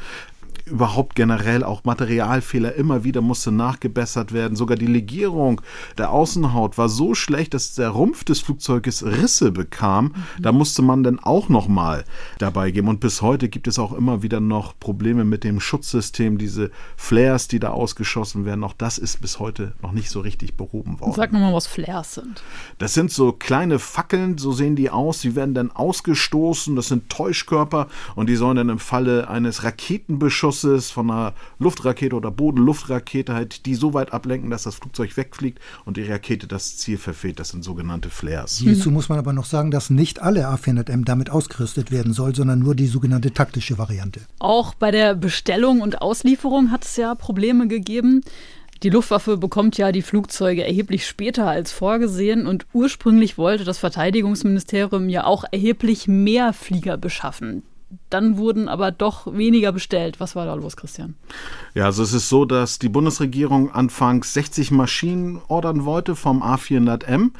[0.67, 4.56] überhaupt generell auch Materialfehler immer wieder musste nachgebessert werden.
[4.56, 5.62] Sogar die Legierung
[5.97, 10.06] der Außenhaut war so schlecht, dass der Rumpf des Flugzeuges Risse bekam.
[10.06, 10.41] Mhm.
[10.41, 12.03] Da musste man dann auch noch mal
[12.38, 12.88] dabei geben.
[12.88, 17.47] Und bis heute gibt es auch immer wieder noch Probleme mit dem Schutzsystem, diese Flares,
[17.47, 18.63] die da ausgeschossen werden.
[18.63, 21.13] Auch das ist bis heute noch nicht so richtig behoben worden.
[21.13, 22.43] Sag mal, was Flares sind.
[22.77, 25.21] Das sind so kleine Fackeln, so sehen die aus.
[25.21, 26.75] Die werden dann ausgestoßen.
[26.75, 32.15] Das sind Täuschkörper und die sollen dann im Falle eines Raketenbeschusses Schusses von einer Luftrakete
[32.15, 36.78] oder Bodenluftrakete halt, die so weit ablenken, dass das Flugzeug wegfliegt und die Rakete das
[36.78, 37.39] Ziel verfehlt.
[37.39, 38.58] Das sind sogenannte Flares.
[38.58, 42.60] Hierzu muss man aber noch sagen, dass nicht alle A400M damit ausgerüstet werden soll, sondern
[42.60, 44.22] nur die sogenannte taktische Variante.
[44.39, 48.22] Auch bei der Bestellung und Auslieferung hat es ja Probleme gegeben.
[48.84, 55.10] Die Luftwaffe bekommt ja die Flugzeuge erheblich später als vorgesehen und ursprünglich wollte das Verteidigungsministerium
[55.10, 57.63] ja auch erheblich mehr Flieger beschaffen
[58.10, 60.19] dann wurden aber doch weniger bestellt.
[60.19, 61.15] Was war da los, Christian?
[61.73, 67.32] Ja, also es ist so, dass die Bundesregierung anfangs 60 Maschinen ordern wollte vom A400M.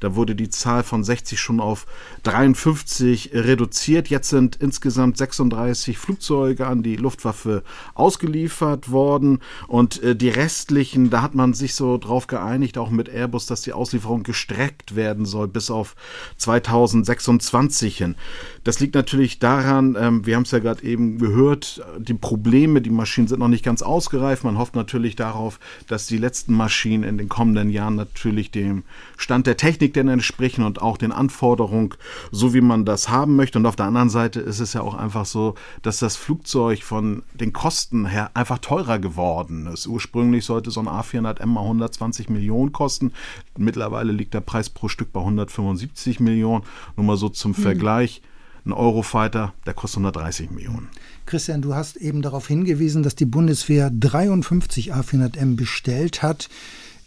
[0.00, 1.86] Da wurde die Zahl von 60 schon auf
[2.22, 4.08] 53 reduziert.
[4.08, 7.62] Jetzt sind insgesamt 36 Flugzeuge an die Luftwaffe
[7.94, 13.08] ausgeliefert worden und äh, die restlichen, da hat man sich so drauf geeinigt, auch mit
[13.10, 15.94] Airbus, dass die Auslieferung gestreckt werden soll bis auf
[16.38, 18.16] 2026 hin.
[18.64, 22.90] Das liegt natürlich daran, ähm, wir haben es ja gerade eben gehört, die Probleme, die
[22.90, 24.44] Maschinen sind noch nicht ganz ausgereift.
[24.44, 28.82] Man hofft natürlich darauf, dass die letzten Maschinen in den kommenden Jahren natürlich dem
[29.16, 31.94] Stand der Technik denn entsprechen und auch den Anforderungen,
[32.30, 33.58] so wie man das haben möchte.
[33.58, 37.22] Und auf der anderen Seite ist es ja auch einfach so, dass das Flugzeug von
[37.34, 39.86] den Kosten her einfach teurer geworden ist.
[39.86, 43.12] Ursprünglich sollte so ein A400M mal 120 Millionen kosten.
[43.56, 46.64] Mittlerweile liegt der Preis pro Stück bei 175 Millionen.
[46.96, 47.62] Nur mal so zum hm.
[47.62, 48.22] Vergleich.
[48.64, 50.88] Ein Eurofighter, der kostet 130 Millionen.
[51.26, 56.48] Christian, du hast eben darauf hingewiesen, dass die Bundeswehr 53 A400M bestellt hat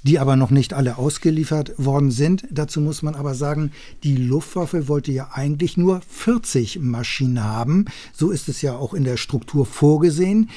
[0.04, 2.46] die aber noch nicht alle ausgeliefert worden sind.
[2.52, 3.72] Dazu muss man aber sagen,
[4.04, 7.86] die Luftwaffe wollte ja eigentlich nur 40 Maschinen haben.
[8.14, 10.50] So ist es ja auch in der Struktur vorgesehen.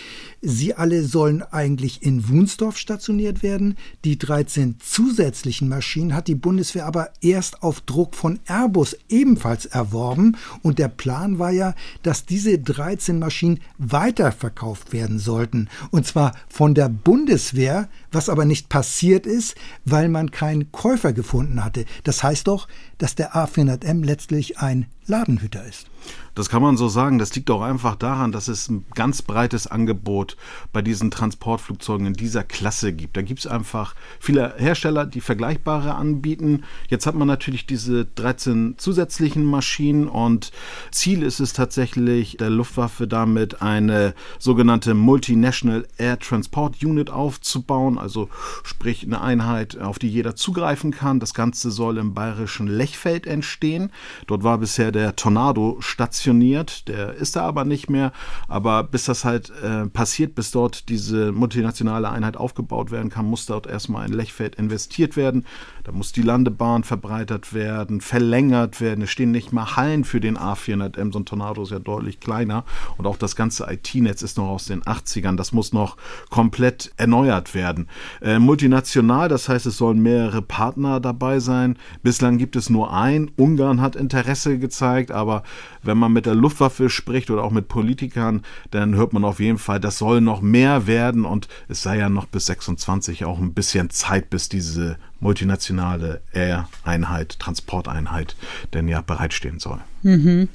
[0.42, 3.76] Sie alle sollen eigentlich in Wunsdorf stationiert werden.
[4.04, 10.36] Die 13 zusätzlichen Maschinen hat die Bundeswehr aber erst auf Druck von Airbus ebenfalls erworben.
[10.62, 15.68] Und der Plan war ja, dass diese 13 Maschinen weiterverkauft werden sollten.
[15.90, 21.62] Und zwar von der Bundeswehr was aber nicht passiert ist, weil man keinen Käufer gefunden
[21.62, 21.84] hatte.
[22.02, 22.66] Das heißt doch,
[22.98, 25.86] dass der A400M letztlich ein Ladenhüter ist.
[26.34, 27.18] Das kann man so sagen.
[27.18, 30.36] Das liegt auch einfach daran, dass es ein ganz breites Angebot
[30.72, 33.16] bei diesen Transportflugzeugen in dieser Klasse gibt.
[33.16, 36.64] Da gibt es einfach viele Hersteller, die vergleichbare anbieten.
[36.88, 40.52] Jetzt hat man natürlich diese 13 zusätzlichen Maschinen und
[40.90, 48.28] Ziel ist es tatsächlich, der Luftwaffe damit eine sogenannte Multinational Air Transport Unit aufzubauen, also
[48.62, 51.18] sprich eine Einheit, auf die jeder zugreifen kann.
[51.18, 53.90] Das Ganze soll im bayerischen Lechfeld entstehen.
[54.28, 58.12] Dort war bisher der Tornado stationiert, der ist da aber nicht mehr.
[58.46, 63.46] Aber bis das halt äh, passiert, bis dort diese multinationale Einheit aufgebaut werden kann, muss
[63.46, 65.44] dort erstmal in Lechfeld investiert werden.
[65.86, 69.02] Da muss die Landebahn verbreitert werden, verlängert werden.
[69.02, 72.64] Es stehen nicht mal Hallen für den A400M, so ein Tornado ist ja deutlich kleiner.
[72.96, 75.36] Und auch das ganze IT-Netz ist noch aus den 80ern.
[75.36, 75.96] Das muss noch
[76.28, 77.86] komplett erneuert werden.
[78.20, 81.78] Äh, multinational, das heißt, es sollen mehrere Partner dabei sein.
[82.02, 83.30] Bislang gibt es nur einen.
[83.36, 85.44] Ungarn hat Interesse gezeigt, aber
[85.84, 89.58] wenn man mit der Luftwaffe spricht oder auch mit Politikern, dann hört man auf jeden
[89.58, 93.54] Fall, das soll noch mehr werden und es sei ja noch bis 26 auch ein
[93.54, 98.36] bisschen Zeit, bis diese multinationale Air-Einheit, Transporteinheit
[98.74, 99.80] denn ja bereitstehen soll.
[100.02, 100.48] Mhm.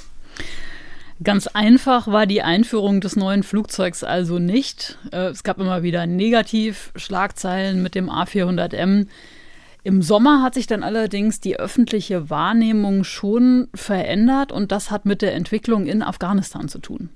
[1.24, 4.98] Ganz einfach war die Einführung des neuen Flugzeugs also nicht.
[5.12, 9.06] Äh, es gab immer wieder Negativ-Schlagzeilen mit dem A400M.
[9.84, 15.22] Im Sommer hat sich dann allerdings die öffentliche Wahrnehmung schon verändert und das hat mit
[15.22, 17.10] der Entwicklung in Afghanistan zu tun.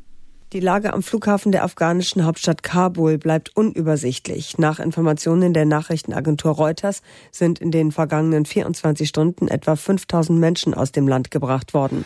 [0.56, 4.58] Die Lage am Flughafen der afghanischen Hauptstadt Kabul bleibt unübersichtlich.
[4.58, 10.94] Nach Informationen der Nachrichtenagentur Reuters sind in den vergangenen 24 Stunden etwa 5000 Menschen aus
[10.94, 12.06] dem Land gebracht worden.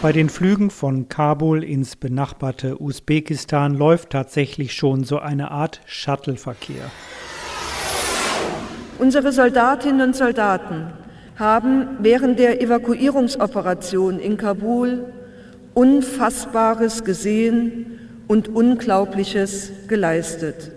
[0.00, 6.88] Bei den Flügen von Kabul ins benachbarte Usbekistan läuft tatsächlich schon so eine Art Shuttle-Verkehr.
[9.00, 10.92] Unsere Soldatinnen und Soldaten
[11.34, 15.12] haben während der Evakuierungsoperation in Kabul
[15.74, 20.70] Unfassbares gesehen und Unglaubliches geleistet.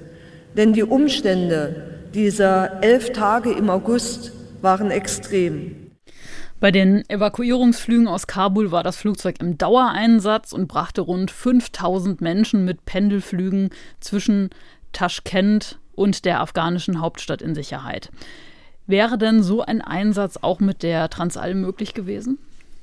[0.56, 4.32] Denn die Umstände dieser elf Tage im August
[4.62, 5.92] waren extrem.
[6.60, 12.66] Bei den Evakuierungsflügen aus Kabul war das Flugzeug im Dauereinsatz und brachte rund 5000 Menschen
[12.66, 14.50] mit Pendelflügen zwischen
[14.92, 18.10] Taschkent und der afghanischen Hauptstadt in Sicherheit.
[18.88, 22.40] Wäre denn so ein Einsatz auch mit der Transall möglich gewesen?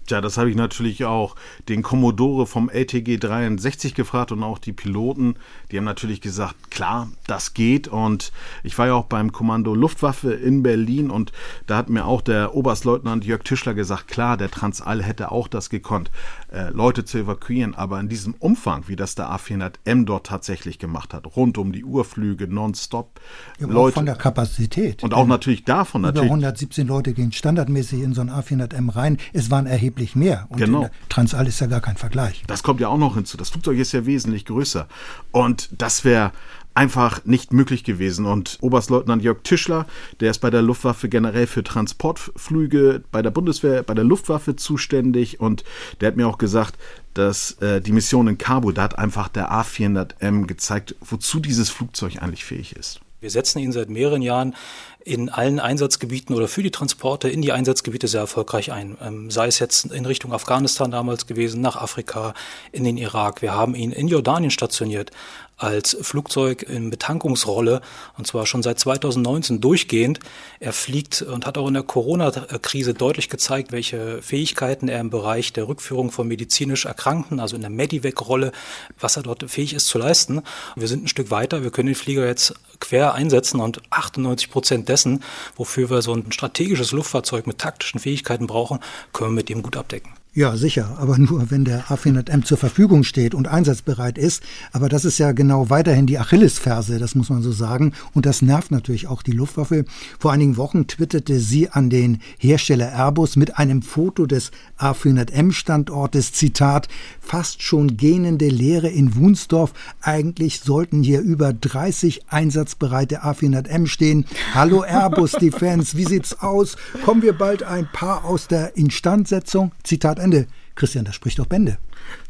[0.07, 1.35] Tja, das habe ich natürlich auch
[1.69, 5.37] den Commodore vom LTG 63 gefragt und auch die Piloten.
[5.71, 7.89] Die haben natürlich gesagt, klar, das geht.
[7.89, 8.31] Und
[8.63, 11.33] ich war ja auch beim Kommando Luftwaffe in Berlin und
[11.67, 15.71] da hat mir auch der Oberstleutnant Jörg Tischler gesagt, klar, der Transall hätte auch das
[15.71, 16.11] gekonnt,
[16.55, 17.75] äh, Leute zu evakuieren.
[17.75, 21.85] Aber in diesem Umfang, wie das der A400M dort tatsächlich gemacht hat, rund um die
[21.85, 23.21] Uhrflüge, nonstop.
[23.59, 25.03] Ja, Leute, von der Kapazität.
[25.03, 26.03] Und auch natürlich davon.
[26.03, 26.31] Über natürlich.
[26.31, 29.19] 117 Leute gehen standardmäßig in so ein A400M rein.
[29.33, 30.47] Es waren erheblich erheblich mehr.
[30.49, 30.89] Und genau.
[31.09, 32.43] Transall ist ja gar kein Vergleich.
[32.47, 33.37] Das kommt ja auch noch hinzu.
[33.37, 34.87] Das Flugzeug ist ja wesentlich größer.
[35.31, 36.33] Und das wäre
[36.75, 38.27] einfach nicht möglich gewesen.
[38.27, 39.87] Und Oberstleutnant Jörg Tischler,
[40.21, 45.41] der ist bei der Luftwaffe generell für Transportflüge bei der Bundeswehr, bei der Luftwaffe zuständig.
[45.41, 45.65] Und
[46.01, 46.77] der hat mir auch gesagt,
[47.15, 52.21] dass äh, die Mission in Kabul, da hat einfach der A400M gezeigt, wozu dieses Flugzeug
[52.21, 53.01] eigentlich fähig ist.
[53.25, 54.55] Wir setzen ihn seit mehreren Jahren
[55.03, 58.99] in allen Einsatzgebieten oder für die Transporte in die Einsatzgebiete sehr erfolgreich ein.
[59.01, 62.35] Ähm, sei es jetzt in Richtung Afghanistan damals gewesen, nach Afrika,
[62.71, 63.41] in den Irak.
[63.41, 65.11] Wir haben ihn in Jordanien stationiert
[65.57, 67.81] als Flugzeug in Betankungsrolle
[68.19, 70.21] und zwar schon seit 2019 durchgehend.
[70.61, 75.53] Er fliegt und hat auch in der Corona-Krise deutlich gezeigt, welche Fähigkeiten er im Bereich
[75.53, 78.53] der Rückführung von medizinisch Erkrankten, also in der Medivac-Rolle,
[78.99, 80.43] was er dort fähig ist zu leisten.
[80.77, 81.63] Wir sind ein Stück weiter.
[81.63, 85.23] Wir können den Flieger jetzt quer einsetzen und 98 Prozent dessen,
[85.57, 88.81] wofür wir so ein strategisches Luftfahrzeug mit taktischen Fähigkeiten brauchen,
[89.13, 90.13] können wir mit ihm gut abdecken.
[90.37, 94.43] Ja, sicher, aber nur wenn der A400M zur Verfügung steht und einsatzbereit ist.
[94.73, 97.93] Aber das ist ja genau weiterhin die Achillesferse, das muss man so sagen.
[98.15, 99.85] Und das nervt natürlich auch die Luftwaffe.
[100.19, 106.89] Vor einigen Wochen twitterte sie an den Hersteller Airbus mit einem Foto des A400M-Standortes, Zitat,
[107.21, 109.73] fast schon gähnende Leere in Wunsdorf.
[110.01, 114.25] Eigentlich sollten hier über 30 einsatzbereite A400M stehen.
[114.53, 116.75] Hallo Airbus Defense, wie sieht's aus?
[117.05, 119.71] Kommen wir bald ein paar aus der Instandsetzung?
[119.85, 120.47] Zitat Ende.
[120.75, 121.79] Christian, das spricht doch Bände.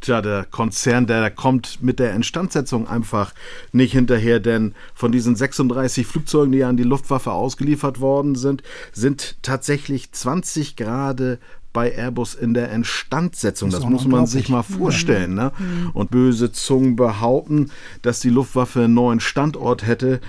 [0.00, 3.32] Tja, der Konzern, der kommt mit der Instandsetzung einfach
[3.72, 9.36] nicht hinterher, denn von diesen 36 Flugzeugen, die an die Luftwaffe ausgeliefert worden sind, sind
[9.42, 11.38] tatsächlich 20 Grad
[11.72, 13.70] bei Airbus in der Instandsetzung.
[13.70, 15.34] Das, das muss man sich mal vorstellen.
[15.34, 15.52] Ne?
[15.58, 15.90] Mhm.
[15.92, 17.70] Und böse Zungen behaupten,
[18.02, 20.20] dass die Luftwaffe einen neuen Standort hätte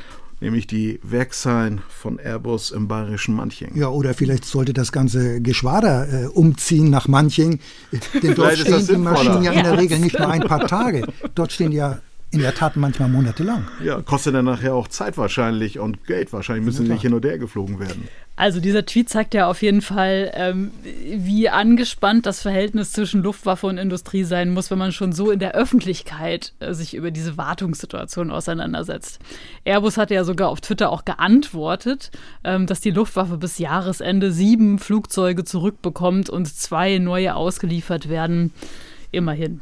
[0.46, 3.76] nämlich die Werkshain von Airbus im bayerischen Manching.
[3.76, 7.60] Ja, oder vielleicht sollte das ganze Geschwader äh, umziehen nach Manching,
[8.22, 11.08] denn dort stehen die Maschinen ja in der Regel nicht nur ein paar Tage.
[11.34, 12.00] Dort stehen ja
[12.36, 13.68] in der Tat manchmal monatelang.
[13.84, 17.26] Ja, kostet dann nachher auch Zeit wahrscheinlich und Geld wahrscheinlich, müssen ja, nicht hin und
[17.26, 18.08] her geflogen werden.
[18.38, 23.66] Also dieser Tweet zeigt ja auf jeden Fall, ähm, wie angespannt das Verhältnis zwischen Luftwaffe
[23.68, 27.38] und Industrie sein muss, wenn man schon so in der Öffentlichkeit äh, sich über diese
[27.38, 29.20] Wartungssituation auseinandersetzt.
[29.64, 32.12] Airbus hatte ja sogar auf Twitter auch geantwortet,
[32.44, 38.52] ähm, dass die Luftwaffe bis Jahresende sieben Flugzeuge zurückbekommt und zwei neue ausgeliefert werden.
[39.12, 39.62] Immerhin.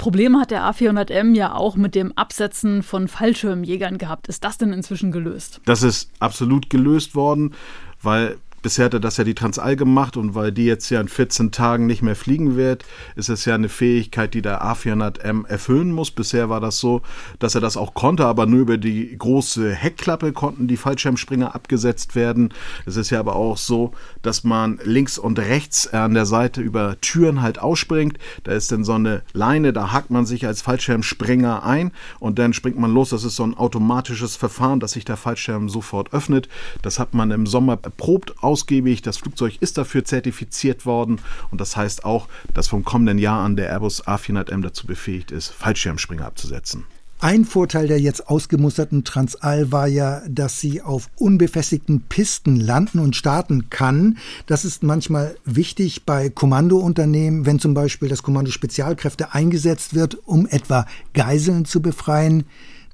[0.00, 4.28] Probleme hat der A400M ja auch mit dem Absetzen von Fallschirmjägern gehabt.
[4.28, 5.60] Ist das denn inzwischen gelöst?
[5.66, 7.52] Das ist absolut gelöst worden,
[8.00, 11.08] weil Bisher hat er das ja die Transall gemacht und weil die jetzt ja in
[11.08, 12.84] 14 Tagen nicht mehr fliegen wird,
[13.16, 16.10] ist es ja eine Fähigkeit, die der A400M erfüllen muss.
[16.10, 17.02] Bisher war das so,
[17.38, 22.14] dass er das auch konnte, aber nur über die große Heckklappe konnten die Fallschirmspringer abgesetzt
[22.14, 22.52] werden.
[22.86, 23.92] Es ist ja aber auch so,
[24.22, 28.18] dass man links und rechts an der Seite über Türen halt ausspringt.
[28.44, 32.52] Da ist dann so eine Leine, da hakt man sich als Fallschirmspringer ein und dann
[32.52, 33.10] springt man los.
[33.10, 36.48] Das ist so ein automatisches Verfahren, dass sich der Fallschirm sofort öffnet.
[36.82, 39.02] Das hat man im Sommer erprobt ausgiebig.
[39.02, 41.20] Das Flugzeug ist dafür zertifiziert worden
[41.52, 45.52] und das heißt auch, dass vom kommenden Jahr an der Airbus A400M dazu befähigt ist,
[45.52, 46.84] Fallschirmspringer abzusetzen.
[47.22, 53.14] Ein Vorteil der jetzt ausgemusterten Transall war ja, dass sie auf unbefestigten Pisten landen und
[53.14, 54.16] starten kann.
[54.46, 60.46] Das ist manchmal wichtig bei Kommandounternehmen, wenn zum Beispiel das Kommando Spezialkräfte eingesetzt wird, um
[60.46, 62.44] etwa Geiseln zu befreien.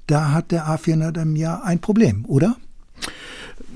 [0.08, 2.56] Da hat der A400M ja ein Problem, oder?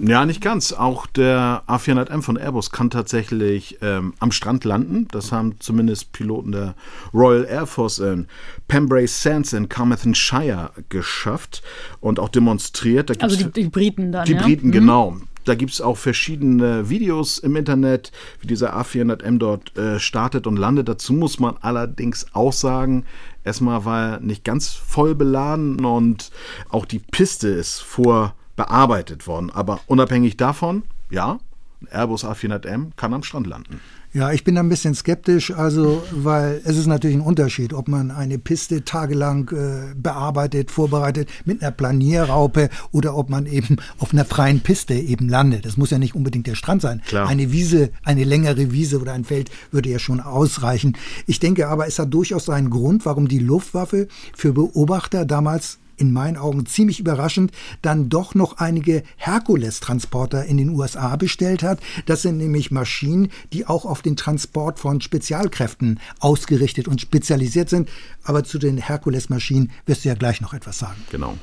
[0.03, 0.73] Ja, nicht ganz.
[0.73, 5.09] Auch der A400M von Airbus kann tatsächlich ähm, am Strand landen.
[5.11, 6.75] Das haben zumindest Piloten der
[7.13, 8.27] Royal Air Force in
[8.67, 11.63] Pembrey Sands in Carmarthenshire geschafft
[12.01, 13.23] und auch demonstriert.
[13.23, 14.43] also die, die, Briten dann, Die ja?
[14.43, 14.73] Briten, mhm.
[14.73, 15.17] genau.
[15.45, 20.57] Da gibt es auch verschiedene Videos im Internet, wie dieser A400M dort äh, startet und
[20.57, 20.89] landet.
[20.89, 23.05] Dazu muss man allerdings auch sagen,
[23.43, 26.31] erstmal war er nicht ganz voll beladen und
[26.69, 29.49] auch die Piste ist vor bearbeitet worden.
[29.49, 31.39] Aber unabhängig davon, ja,
[31.81, 33.81] ein Airbus A400M kann am Strand landen.
[34.13, 37.89] Ja, ich bin da ein bisschen skeptisch, also weil es ist natürlich ein Unterschied, ob
[37.89, 44.13] man eine Piste tagelang äh, bearbeitet, vorbereitet mit einer Planierraupe oder ob man eben auf
[44.13, 45.65] einer freien Piste eben landet.
[45.65, 47.01] Das muss ja nicht unbedingt der Strand sein.
[47.07, 47.29] Klar.
[47.29, 50.99] Eine Wiese, eine längere Wiese oder ein Feld würde ja schon ausreichen.
[51.27, 54.07] Ich denke aber, es hat durchaus einen Grund, warum die Luftwaffe
[54.37, 60.71] für Beobachter damals in meinen Augen ziemlich überraschend, dann doch noch einige Herkules-Transporter in den
[60.71, 61.81] USA bestellt hat.
[62.07, 67.89] Das sind nämlich Maschinen, die auch auf den Transport von Spezialkräften ausgerichtet und spezialisiert sind.
[68.25, 71.03] Aber zu den Herkules-Maschinen wirst du ja gleich noch etwas sagen.
[71.11, 71.35] Genau.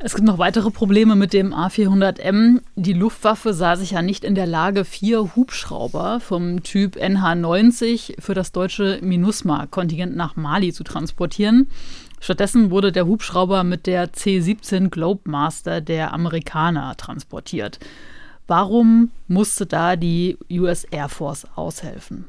[0.00, 2.60] Es gibt noch weitere Probleme mit dem A400M.
[2.74, 8.34] Die Luftwaffe sah sich ja nicht in der Lage, vier Hubschrauber vom Typ NH90 für
[8.34, 11.68] das deutsche MINUSMA-Kontingent nach Mali zu transportieren.
[12.24, 17.78] Stattdessen wurde der Hubschrauber mit der C-17 Globemaster der Amerikaner transportiert.
[18.46, 22.24] Warum musste da die US Air Force aushelfen?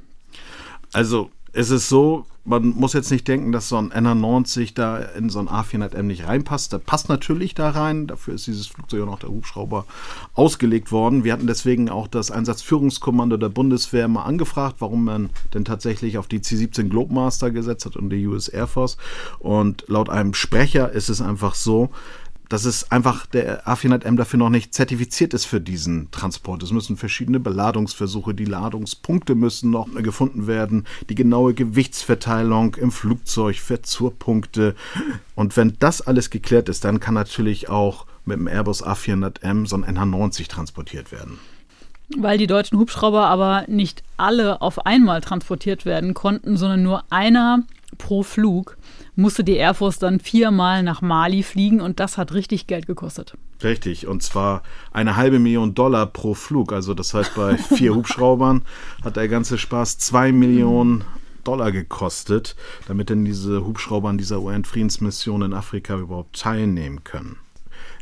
[0.91, 5.29] Also es ist so, man muss jetzt nicht denken, dass so ein NH90 da in
[5.29, 6.73] so ein A400M nicht reinpasst.
[6.73, 8.07] Der passt natürlich da rein.
[8.07, 9.85] Dafür ist dieses Flugzeug und auch der Hubschrauber
[10.33, 11.23] ausgelegt worden.
[11.23, 16.27] Wir hatten deswegen auch das Einsatzführungskommando der Bundeswehr mal angefragt, warum man denn tatsächlich auf
[16.27, 18.97] die C-17 Globemaster gesetzt hat und die US Air Force.
[19.39, 21.89] Und laut einem Sprecher ist es einfach so,
[22.49, 26.63] dass es einfach der A400M dafür noch nicht zertifiziert ist für diesen Transport.
[26.63, 33.57] Es müssen verschiedene Beladungsversuche, die Ladungspunkte müssen noch gefunden werden, die genaue Gewichtsverteilung im Flugzeug,
[33.57, 34.75] Verzurpunkte.
[35.35, 39.75] Und wenn das alles geklärt ist, dann kann natürlich auch mit dem Airbus A400M so
[39.77, 41.39] ein NH90 transportiert werden.
[42.15, 47.63] Weil die deutschen Hubschrauber aber nicht alle auf einmal transportiert werden konnten, sondern nur einer
[47.97, 48.77] pro Flug,
[49.15, 53.35] musste die Air Force dann viermal nach Mali fliegen und das hat richtig Geld gekostet.
[53.63, 56.73] Richtig, und zwar eine halbe Million Dollar pro Flug.
[56.73, 58.63] Also das heißt, bei vier Hubschraubern
[59.03, 61.03] hat der ganze Spaß zwei Millionen
[61.43, 62.55] Dollar gekostet,
[62.87, 67.37] damit denn diese Hubschrauber an dieser UN-Friedensmission in Afrika überhaupt teilnehmen können.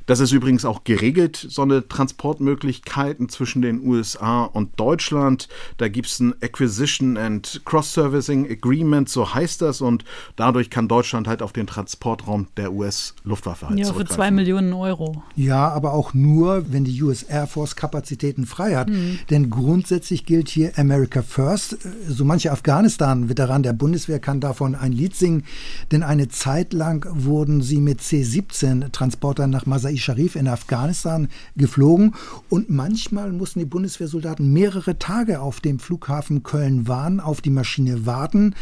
[0.05, 5.47] Das ist übrigens auch geregelt, so eine Transportmöglichkeiten zwischen den USA und Deutschland.
[5.77, 9.79] Da gibt es ein Acquisition and Cross-Servicing Agreement, so heißt das.
[9.81, 10.03] Und
[10.35, 15.23] dadurch kann Deutschland halt auf den Transportraum der US-Luftwaffe halt Ja, für zwei Millionen Euro.
[15.35, 18.89] Ja, aber auch nur, wenn die US Air Force Kapazitäten frei hat.
[18.89, 19.19] Mhm.
[19.29, 21.77] Denn grundsätzlich gilt hier America First.
[22.07, 25.45] So manche Afghanistan-Veteran der Bundeswehr kann davon ein Lied singen,
[25.91, 32.15] denn eine Zeit lang wurden sie mit C-17-Transportern nach Masai Sharif in Afghanistan geflogen
[32.49, 38.55] und manchmal mussten die Bundeswehrsoldaten mehrere Tage auf dem Flughafen Köln-Wahn auf die Maschine warten.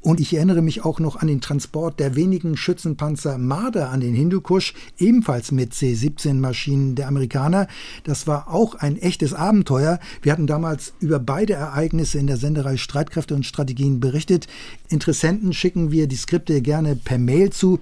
[0.00, 4.14] Und ich erinnere mich auch noch an den Transport der wenigen Schützenpanzer Marder an den
[4.14, 7.66] Hindukusch, ebenfalls mit C-17-Maschinen der Amerikaner.
[8.04, 9.98] Das war auch ein echtes Abenteuer.
[10.22, 14.46] Wir hatten damals über beide Ereignisse in der Senderei Streitkräfte und Strategien berichtet.
[14.88, 17.80] Interessenten schicken wir die Skripte gerne per Mail zu.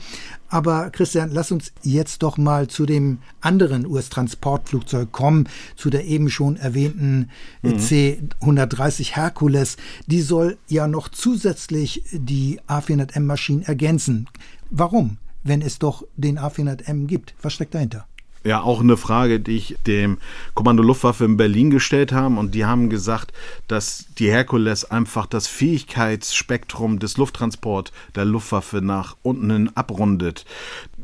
[0.48, 6.30] Aber Christian, lass uns jetzt doch mal zu dem anderen US-Transportflugzeug kommen, zu der eben
[6.30, 7.30] schon erwähnten
[7.62, 7.78] mhm.
[7.78, 9.76] C-130 Hercules.
[10.06, 14.28] Die soll ja noch zusätzlich die A400M-Maschinen ergänzen.
[14.70, 17.34] Warum, wenn es doch den A400M gibt?
[17.42, 18.06] Was steckt dahinter?
[18.46, 20.18] Ja auch eine Frage, die ich dem
[20.54, 22.36] Kommando Luftwaffe in Berlin gestellt habe.
[22.36, 23.32] Und die haben gesagt,
[23.68, 30.44] dass die Herkules einfach das Fähigkeitsspektrum des Lufttransport der Luftwaffe nach unten hin abrundet.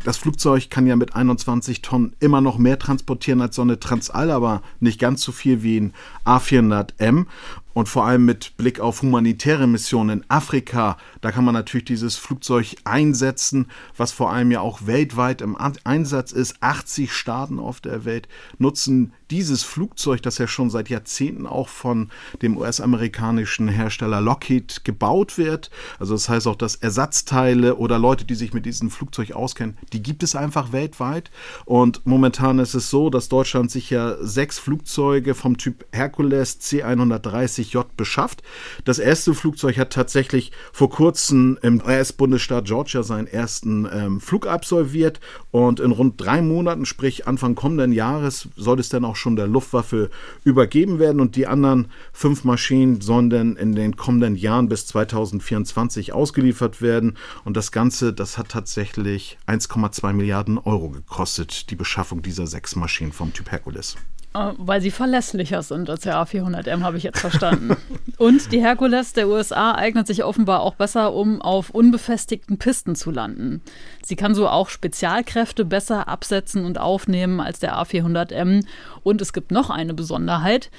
[0.05, 4.31] Das Flugzeug kann ja mit 21 Tonnen immer noch mehr transportieren als so eine Transall,
[4.31, 7.27] aber nicht ganz so viel wie ein A400M.
[7.75, 12.17] Und vor allem mit Blick auf humanitäre Missionen in Afrika, da kann man natürlich dieses
[12.17, 16.57] Flugzeug einsetzen, was vor allem ja auch weltweit im Einsatz ist.
[16.61, 22.11] 80 Staaten auf der Welt nutzen dieses Flugzeug, das ja schon seit Jahrzehnten auch von
[22.43, 25.71] dem US-amerikanischen Hersteller Lockheed gebaut wird.
[25.99, 30.03] Also das heißt auch, dass Ersatzteile oder Leute, die sich mit diesem Flugzeug auskennen, die
[30.03, 31.31] gibt es einfach weltweit.
[31.65, 37.87] Und momentan ist es so, dass Deutschland sich ja sechs Flugzeuge vom Typ Hercules C-130J
[37.97, 38.43] beschafft.
[38.85, 45.21] Das erste Flugzeug hat tatsächlich vor kurzem im US-Bundesstaat Georgia seinen ersten ähm, Flug absolviert
[45.51, 49.47] und in rund drei Monaten, sprich Anfang kommenden Jahres, soll es dann auch schon der
[49.47, 50.11] Luftwaffe
[50.45, 56.13] übergeben werden und die anderen fünf Maschinen sollen dann in den kommenden Jahren bis 2024
[56.13, 57.17] ausgeliefert werden.
[57.45, 63.13] Und das Ganze, das hat tatsächlich 1,2 Milliarden Euro gekostet, die Beschaffung dieser sechs Maschinen
[63.13, 63.97] vom Typ Hercules.
[64.35, 67.77] Äh, weil sie verlässlicher sind als der A400M, habe ich jetzt verstanden.
[68.19, 73.11] Und die Hercules der USA eignet sich offenbar auch besser, um auf unbefestigten Pisten zu
[73.11, 73.61] landen.
[74.03, 78.65] Sie kann so auch Spezialkräfte besser absetzen und aufnehmen als der A400M.
[79.03, 80.71] Und es gibt noch eine Besonderheit.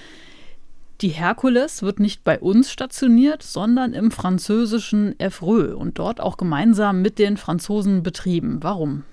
[1.01, 7.01] Die Hercules wird nicht bei uns stationiert, sondern im französischen Evreux und dort auch gemeinsam
[7.01, 8.59] mit den Franzosen betrieben.
[8.61, 9.03] Warum?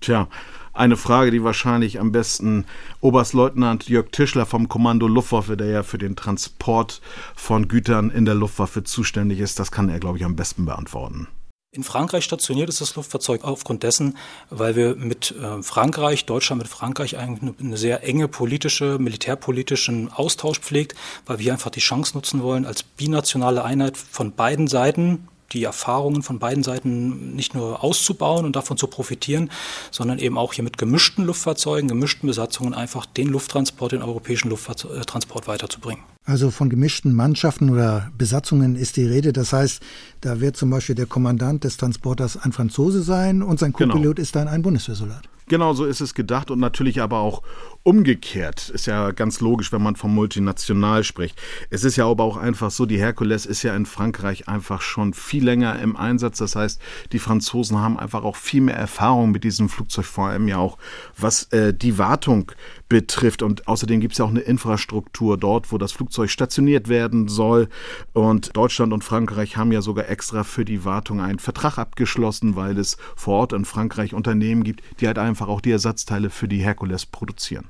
[0.00, 0.28] Tja,
[0.74, 2.66] eine Frage, die wahrscheinlich am besten
[3.00, 7.00] Oberstleutnant Jörg Tischler vom Kommando Luftwaffe, der ja für den Transport
[7.34, 11.28] von Gütern in der Luftwaffe zuständig ist, das kann er, glaube ich, am besten beantworten.
[11.74, 14.16] In Frankreich stationiert ist das Luftfahrzeug aufgrund dessen,
[14.48, 20.60] weil wir mit äh, Frankreich, Deutschland mit Frankreich eigentlich eine, sehr enge politische, militärpolitischen Austausch
[20.60, 20.94] pflegt,
[21.26, 26.22] weil wir einfach die Chance nutzen wollen, als binationale Einheit von beiden Seiten die Erfahrungen
[26.22, 29.50] von beiden Seiten nicht nur auszubauen und davon zu profitieren,
[29.90, 35.46] sondern eben auch hier mit gemischten Luftfahrzeugen, gemischten Besatzungen einfach den Lufttransport, den europäischen Lufttransport
[35.46, 36.13] weiterzubringen.
[36.26, 39.34] Also von gemischten Mannschaften oder Besatzungen ist die Rede.
[39.34, 39.82] Das heißt,
[40.22, 44.22] da wird zum Beispiel der Kommandant des Transporters ein Franzose sein und sein Co-Pilot genau.
[44.22, 45.28] ist dann ein Bundeswehrsoldat.
[45.46, 47.42] Genau so ist es gedacht und natürlich aber auch
[47.82, 48.70] umgekehrt.
[48.70, 51.38] Ist ja ganz logisch, wenn man vom Multinational spricht.
[51.68, 55.12] Es ist ja aber auch einfach so, die Herkules ist ja in Frankreich einfach schon
[55.12, 56.38] viel länger im Einsatz.
[56.38, 56.80] Das heißt,
[57.12, 60.78] die Franzosen haben einfach auch viel mehr Erfahrung mit diesem Flugzeug, vor allem ja auch
[61.18, 62.50] was äh, die Wartung
[62.94, 63.42] betrifft.
[63.42, 67.68] Und außerdem gibt es ja auch eine Infrastruktur dort, wo das Flugzeug stationiert werden soll.
[68.12, 72.78] Und Deutschland und Frankreich haben ja sogar extra für die Wartung einen Vertrag abgeschlossen, weil
[72.78, 76.58] es vor Ort in Frankreich Unternehmen gibt, die halt einfach auch die Ersatzteile für die
[76.58, 77.64] Herkules produzieren.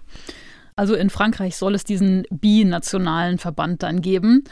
[0.76, 4.44] Also in Frankreich soll es diesen binationalen Verband dann geben.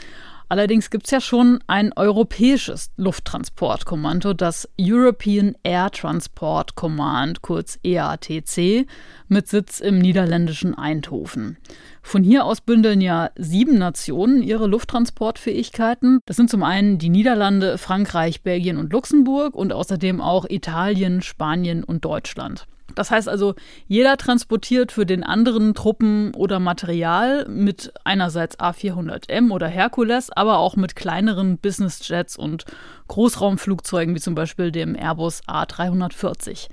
[0.53, 8.85] Allerdings gibt es ja schon ein europäisches Lufttransportkommando, das European Air Transport Command, kurz EATC,
[9.27, 11.57] mit Sitz im niederländischen Eindhoven.
[12.03, 16.19] Von hier aus bündeln ja sieben Nationen ihre Lufttransportfähigkeiten.
[16.27, 21.83] Das sind zum einen die Niederlande, Frankreich, Belgien und Luxemburg und außerdem auch Italien, Spanien
[21.83, 22.67] und Deutschland.
[22.95, 23.55] Das heißt also,
[23.87, 30.75] jeder transportiert für den anderen Truppen oder Material mit einerseits A400M oder Hercules, aber auch
[30.75, 32.65] mit kleineren Businessjets und
[33.07, 36.67] Großraumflugzeugen wie zum Beispiel dem Airbus A340.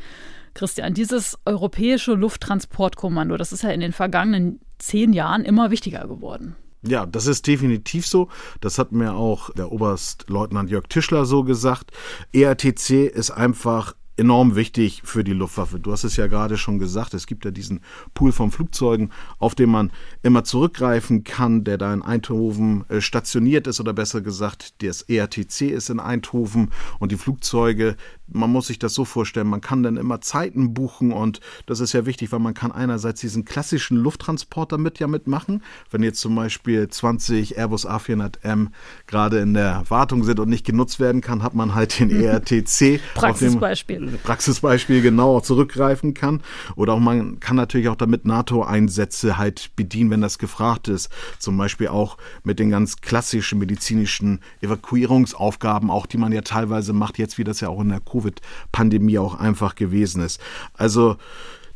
[0.54, 6.56] Christian, dieses europäische Lufttransportkommando, das ist ja in den vergangenen zehn Jahren immer wichtiger geworden.
[6.82, 8.28] Ja, das ist definitiv so.
[8.60, 11.90] Das hat mir auch der Oberstleutnant Jörg Tischler so gesagt.
[12.32, 15.80] ERTC ist einfach enorm wichtig für die Luftwaffe.
[15.80, 17.80] Du hast es ja gerade schon gesagt, es gibt ja diesen
[18.12, 19.90] Pool von Flugzeugen, auf den man
[20.22, 25.62] immer zurückgreifen kann, der da in Eindhoven äh, stationiert ist oder besser gesagt, das ERTC
[25.70, 27.96] ist in Eindhoven und die Flugzeuge,
[28.32, 31.92] man muss sich das so vorstellen, man kann dann immer Zeiten buchen und das ist
[31.92, 35.62] ja wichtig, weil man kann einerseits diesen klassischen Lufttransporter mit ja mitmachen.
[35.90, 38.68] Wenn jetzt zum Beispiel 20 Airbus A400M
[39.06, 43.00] gerade in der Wartung sind und nicht genutzt werden kann, hat man halt den ERTC.
[43.14, 44.18] Praxisbeispiel.
[44.22, 46.42] Praxisbeispiel genau zurückgreifen kann.
[46.76, 51.10] Oder auch man kann natürlich auch damit NATO-Einsätze halt bedienen, wenn das gefragt ist.
[51.38, 57.18] Zum Beispiel auch mit den ganz klassischen medizinischen Evakuierungsaufgaben, auch die man ja teilweise macht,
[57.18, 60.40] jetzt wie das ja auch in der Covid Covid-Pandemie auch einfach gewesen ist.
[60.74, 61.16] Also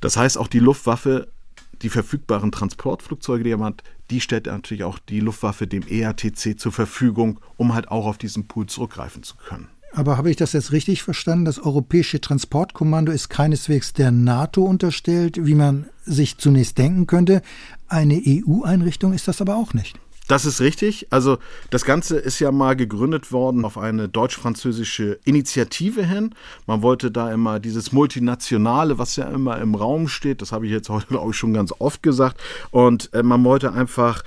[0.01, 1.29] das heißt auch die Luftwaffe,
[1.83, 6.73] die verfügbaren Transportflugzeuge, die man hat, die stellt natürlich auch die Luftwaffe dem EATC zur
[6.73, 9.69] Verfügung, um halt auch auf diesen Pool zurückgreifen zu können.
[9.93, 11.45] Aber habe ich das jetzt richtig verstanden?
[11.45, 17.43] Das Europäische Transportkommando ist keineswegs der NATO unterstellt, wie man sich zunächst denken könnte.
[17.87, 19.99] Eine EU-Einrichtung ist das aber auch nicht.
[20.27, 21.09] Das ist richtig.
[21.11, 26.35] Also das Ganze ist ja mal gegründet worden auf eine deutsch-französische Initiative hin.
[26.66, 30.72] Man wollte da immer dieses Multinationale, was ja immer im Raum steht, das habe ich
[30.72, 32.41] jetzt heute, ich, schon ganz oft gesagt.
[32.70, 34.22] Und äh, man wollte einfach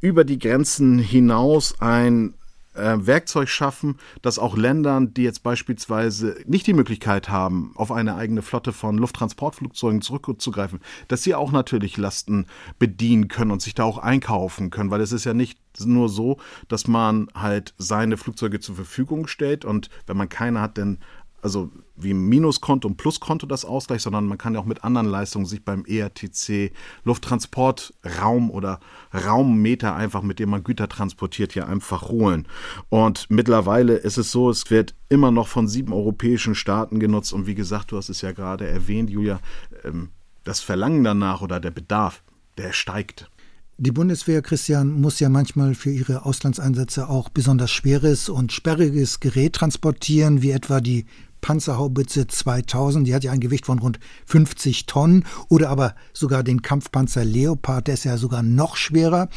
[0.00, 2.34] über die Grenzen hinaus ein
[2.74, 8.14] äh, Werkzeug schaffen, dass auch Ländern, die jetzt beispielsweise nicht die Möglichkeit haben, auf eine
[8.14, 12.46] eigene Flotte von Lufttransportflugzeugen zurückzugreifen, dass sie auch natürlich Lasten
[12.78, 16.38] bedienen können und sich da auch einkaufen können, weil es ist ja nicht nur so,
[16.68, 20.98] dass man halt seine Flugzeuge zur Verfügung stellt und wenn man keine hat, dann
[21.42, 21.70] also
[22.02, 25.64] wie Minuskonto und Pluskonto das Ausgleich, sondern man kann ja auch mit anderen Leistungen sich
[25.64, 26.72] beim ERTC
[27.04, 28.80] Lufttransportraum oder
[29.12, 32.46] Raummeter einfach, mit dem man Güter transportiert, ja einfach holen.
[32.88, 37.46] Und mittlerweile ist es so, es wird immer noch von sieben europäischen Staaten genutzt und
[37.46, 39.40] wie gesagt, du hast es ja gerade erwähnt, Julia,
[39.84, 40.10] ähm,
[40.44, 42.22] das Verlangen danach oder der Bedarf,
[42.58, 43.30] der steigt.
[43.78, 49.54] Die Bundeswehr, Christian, muss ja manchmal für ihre Auslandseinsätze auch besonders schweres und sperriges Gerät
[49.54, 51.06] transportieren, wie etwa die
[51.42, 56.62] Panzerhaubitze 2000, die hat ja ein Gewicht von rund 50 Tonnen, oder aber sogar den
[56.62, 59.28] Kampfpanzer Leopard, der ist ja sogar noch schwerer.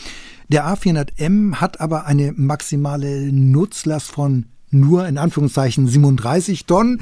[0.47, 4.45] Der A400M hat aber eine maximale Nutzlast von
[4.79, 7.01] nur in Anführungszeichen 37 Tonnen.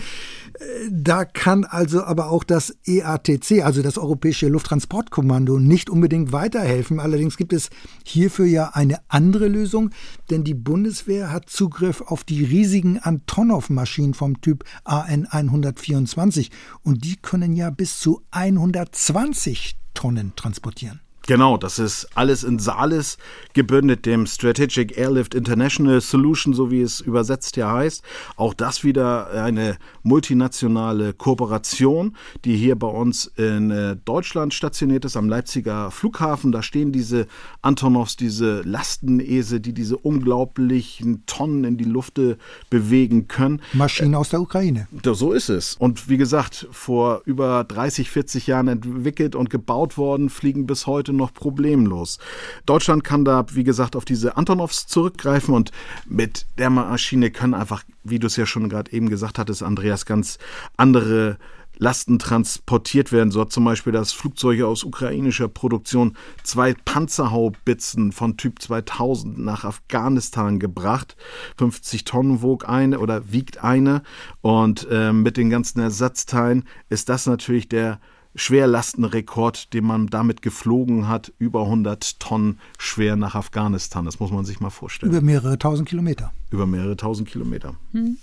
[0.91, 6.99] Da kann also aber auch das EATC, also das Europäische Lufttransportkommando, nicht unbedingt weiterhelfen.
[6.99, 7.69] Allerdings gibt es
[8.05, 9.89] hierfür ja eine andere Lösung,
[10.30, 16.51] denn die Bundeswehr hat Zugriff auf die riesigen Antonov-Maschinen vom Typ AN 124
[16.84, 21.01] und die können ja bis zu 120 Tonnen transportieren.
[21.26, 23.17] Genau, das ist alles in Salis
[23.53, 28.03] gebündelt, dem Strategic Airlift International Solution, so wie es übersetzt ja heißt.
[28.36, 35.15] Auch das wieder eine multinationale Kooperation, die hier bei uns in äh, Deutschland stationiert ist,
[35.15, 36.51] am Leipziger Flughafen.
[36.51, 37.28] Da stehen diese
[37.61, 42.38] Antonovs, diese Lastenese, die diese unglaublichen Tonnen in die Lufte
[42.69, 43.61] bewegen können.
[43.71, 44.89] Maschinen aus der Ukraine.
[45.03, 45.76] So ist es.
[45.76, 51.12] Und wie gesagt, vor über 30, 40 Jahren entwickelt und gebaut worden, fliegen bis heute
[51.18, 52.20] noch problemlos.
[52.66, 55.72] Deutschland kann da, wie gesagt, auf diese Antonovs zurückgreifen und
[56.07, 60.05] mit der Maschine können einfach, wie du es ja schon gerade eben gesagt hattest, Andreas,
[60.05, 60.38] ganz
[60.78, 61.38] andere
[61.78, 63.32] Lasten transportiert werden.
[63.32, 69.64] So hat zum Beispiel das Flugzeug aus ukrainischer Produktion zwei Panzerhaubitzen von Typ 2000 nach
[69.64, 71.16] Afghanistan gebracht.
[71.57, 74.03] 50 Tonnen wog eine oder wiegt eine.
[74.41, 77.99] Und äh, mit den ganzen Ersatzteilen ist das natürlich der
[78.36, 84.06] Schwerlastenrekord, den man damit geflogen hat, über 100 Tonnen schwer nach Afghanistan.
[84.06, 85.12] Das muss man sich mal vorstellen.
[85.12, 86.34] Über mehrere tausend Kilometer.
[86.50, 87.76] Über mehrere tausend Kilometer.
[87.92, 88.18] Hm.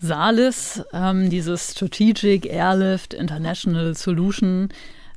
[0.00, 4.68] Salis, ähm, dieses Strategic Airlift International Solution,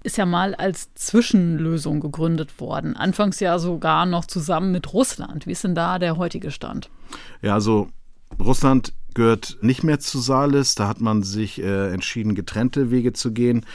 [0.04, 2.96] ist ja mal als Zwischenlösung gegründet worden.
[2.96, 5.48] Anfangs ja sogar noch zusammen mit Russland.
[5.48, 6.90] Wie ist denn da der heutige Stand?
[7.42, 7.90] Ja, also
[8.40, 10.76] Russland gehört nicht mehr zu Salis.
[10.76, 13.66] Da hat man sich äh, entschieden, getrennte Wege zu gehen.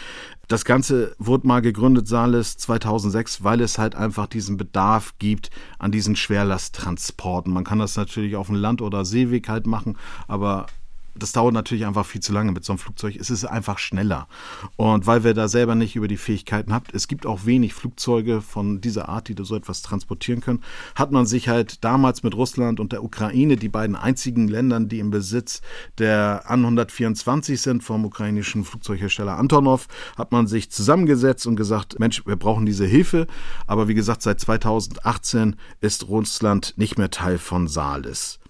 [0.47, 5.91] Das Ganze wurde mal gegründet, Salis 2006, weil es halt einfach diesen Bedarf gibt an
[5.91, 7.53] diesen Schwerlasttransporten.
[7.53, 10.67] Man kann das natürlich auf dem Land- oder Seeweg halt machen, aber
[11.15, 13.17] das dauert natürlich einfach viel zu lange mit so einem Flugzeug.
[13.17, 14.29] Es ist einfach schneller.
[14.77, 18.41] Und weil wir da selber nicht über die Fähigkeiten habt, es gibt auch wenig Flugzeuge
[18.41, 20.63] von dieser Art, die so etwas transportieren können,
[20.95, 25.01] hat man sich halt damals mit Russland und der Ukraine, die beiden einzigen Ländern, die
[25.01, 25.61] im Besitz
[25.99, 32.25] der An 124 sind, vom ukrainischen Flugzeughersteller Antonov, hat man sich zusammengesetzt und gesagt, Mensch,
[32.27, 33.27] wir brauchen diese Hilfe.
[33.67, 38.42] Aber wie gesagt, seit 2018 ist Russland nicht mehr Teil von Salis.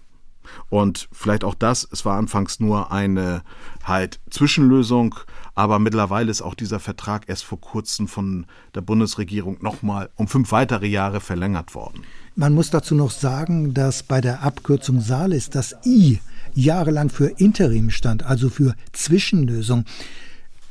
[0.69, 3.43] Und vielleicht auch das, es war anfangs nur eine
[3.83, 5.15] halt Zwischenlösung,
[5.55, 10.51] aber mittlerweile ist auch dieser Vertrag erst vor kurzem von der Bundesregierung nochmal um fünf
[10.51, 12.03] weitere Jahre verlängert worden.
[12.35, 16.19] Man muss dazu noch sagen, dass bei der Abkürzung Salis das I
[16.53, 19.85] jahrelang für Interim stand, also für Zwischenlösung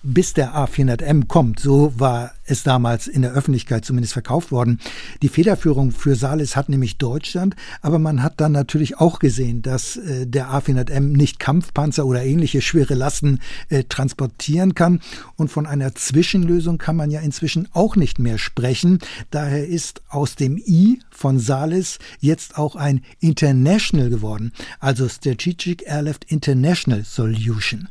[0.03, 1.61] bis der A400M kommt.
[1.61, 4.79] So war es damals in der Öffentlichkeit zumindest verkauft worden.
[5.23, 9.97] Die Federführung für Salis hat nämlich Deutschland, aber man hat dann natürlich auch gesehen, dass
[9.97, 15.01] äh, der A400M nicht Kampfpanzer oder ähnliche schwere Lasten äh, transportieren kann.
[15.37, 19.01] Und von einer Zwischenlösung kann man ja inzwischen auch nicht mehr sprechen.
[19.31, 26.25] Daher ist aus dem I von Salis jetzt auch ein International geworden, also Strategic Airlift
[26.25, 27.89] International Solution.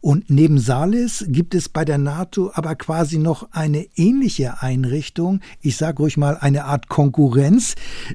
[0.00, 5.76] Und neben Salis gibt es bei der NATO aber quasi noch eine ähnliche Einrichtung, ich
[5.76, 7.74] sage ruhig mal eine Art Konkurrenz,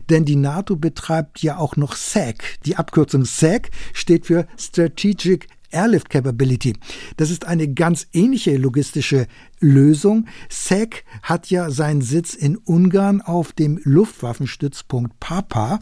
[0.09, 2.43] denn die NATO betreibt ja auch noch SAC.
[2.65, 6.73] Die Abkürzung SAC steht für Strategic Airlift Capability.
[7.17, 9.27] Das ist eine ganz ähnliche logistische
[9.59, 10.27] Lösung.
[10.49, 15.79] SAC hat ja seinen Sitz in Ungarn auf dem Luftwaffenstützpunkt Papa.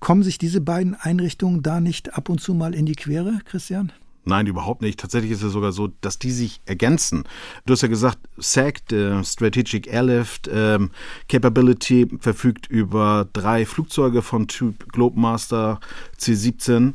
[0.00, 3.92] Kommen sich diese beiden Einrichtungen da nicht ab und zu mal in die Quere, Christian?
[4.24, 4.98] Nein, überhaupt nicht.
[4.98, 7.24] Tatsächlich ist es sogar so, dass die sich ergänzen.
[7.66, 10.90] Du hast ja gesagt, SAC, der Strategic Airlift ähm,
[11.28, 15.80] Capability, verfügt über drei Flugzeuge von Typ Globemaster
[16.16, 16.94] C-17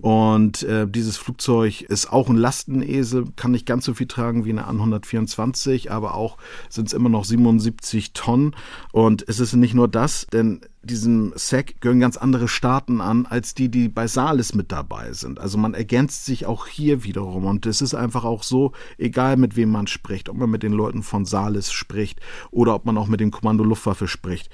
[0.00, 4.50] und äh, dieses Flugzeug ist auch ein Lastenesel, kann nicht ganz so viel tragen wie
[4.50, 6.38] eine An 124, aber auch
[6.68, 8.54] sind es immer noch 77 Tonnen.
[8.92, 13.54] Und es ist nicht nur das, denn diesem SEC gehören ganz andere Staaten an, als
[13.54, 15.40] die, die bei Salis mit dabei sind.
[15.40, 17.46] Also man ergänzt sich auch hier wiederum.
[17.46, 20.72] Und es ist einfach auch so, egal mit wem man spricht, ob man mit den
[20.72, 22.20] Leuten von Salis spricht
[22.52, 24.48] oder ob man auch mit dem Kommando Luftwaffe spricht,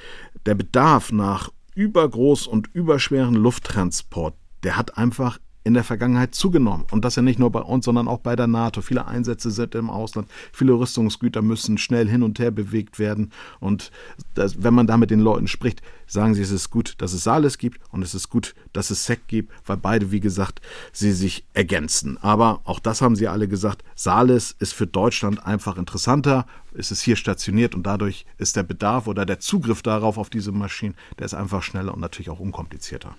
[0.46, 4.34] der Bedarf nach übergroß und überschweren Lufttransport
[4.64, 6.84] der hat einfach in der Vergangenheit zugenommen.
[6.90, 8.82] Und das ja nicht nur bei uns, sondern auch bei der NATO.
[8.82, 10.28] Viele Einsätze sind im Ausland.
[10.52, 13.32] Viele Rüstungsgüter müssen schnell hin und her bewegt werden.
[13.60, 13.90] Und
[14.34, 17.24] das, wenn man da mit den Leuten spricht, sagen sie, es ist gut, dass es
[17.24, 20.60] Saales gibt und es ist gut, dass es SEC gibt, weil beide, wie gesagt,
[20.92, 22.18] sie sich ergänzen.
[22.18, 23.82] Aber auch das haben sie alle gesagt.
[23.94, 26.46] Saales ist für Deutschland einfach interessanter.
[26.76, 30.52] Es ist hier stationiert und dadurch ist der Bedarf oder der Zugriff darauf auf diese
[30.52, 33.16] Maschinen, der ist einfach schneller und natürlich auch unkomplizierter.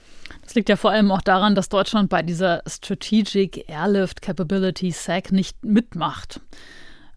[0.56, 5.66] Liegt ja vor allem auch daran, dass Deutschland bei dieser Strategic Airlift Capability SAC nicht
[5.66, 6.40] mitmacht.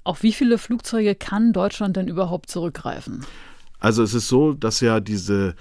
[0.03, 3.25] Auf wie viele Flugzeuge kann Deutschland denn überhaupt zurückgreifen?
[3.79, 5.55] Also es ist so, dass ja diese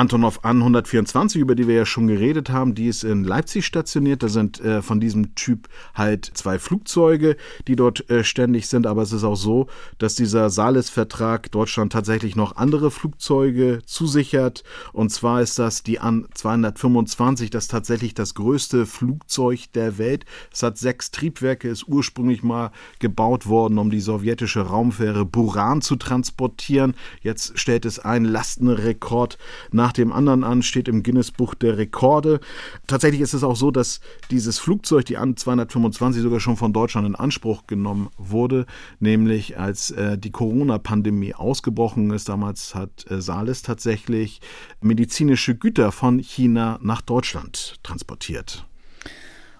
[0.00, 4.22] Antonov An 124, über die wir ja schon geredet haben, die ist in Leipzig stationiert.
[4.22, 7.36] Da sind äh, von diesem Typ halt zwei Flugzeuge,
[7.68, 8.86] die dort äh, ständig sind.
[8.86, 9.66] Aber es ist auch so,
[9.98, 14.64] dass dieser Sales-Vertrag Deutschland tatsächlich noch andere Flugzeuge zusichert.
[14.94, 20.24] Und zwar ist das die An 225, das tatsächlich das größte Flugzeug der Welt.
[20.50, 22.70] Es hat sechs Triebwerke, ist ursprünglich mal
[23.00, 26.94] gebaut worden, um die sowjetische Raumfähre Buran zu transportieren.
[27.20, 29.36] Jetzt stellt es einen Lastenrekord
[29.72, 32.38] nach nach dem anderen an, steht im Guinness-Buch der Rekorde.
[32.86, 37.08] Tatsächlich ist es auch so, dass dieses Flugzeug, die An 225, sogar schon von Deutschland
[37.08, 38.66] in Anspruch genommen wurde,
[39.00, 42.28] nämlich als äh, die Corona-Pandemie ausgebrochen ist.
[42.28, 44.40] Damals hat äh, Sales tatsächlich
[44.80, 48.66] medizinische Güter von China nach Deutschland transportiert.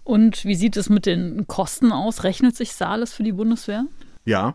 [0.05, 2.23] Und wie sieht es mit den Kosten aus?
[2.23, 3.85] Rechnet sich Sales für die Bundeswehr?
[4.27, 4.55] Ja,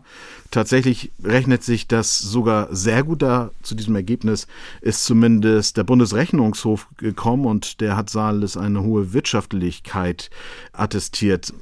[0.52, 3.50] tatsächlich rechnet sich das sogar sehr gut da.
[3.62, 4.46] Zu diesem Ergebnis
[4.80, 10.30] ist zumindest der Bundesrechnungshof gekommen und der hat Saales eine hohe Wirtschaftlichkeit
[10.72, 11.52] attestiert.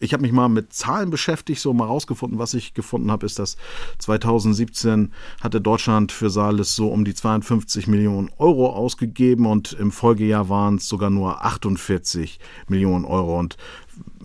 [0.00, 2.40] Ich habe mich mal mit Zahlen beschäftigt, so mal rausgefunden.
[2.40, 3.56] Was ich gefunden habe, ist, dass
[4.00, 10.48] 2017 hatte Deutschland für Saales so um die 52 Millionen Euro ausgegeben und im Folgejahr
[10.48, 13.38] waren es sogar nur 48 Millionen Euro.
[13.38, 13.56] Und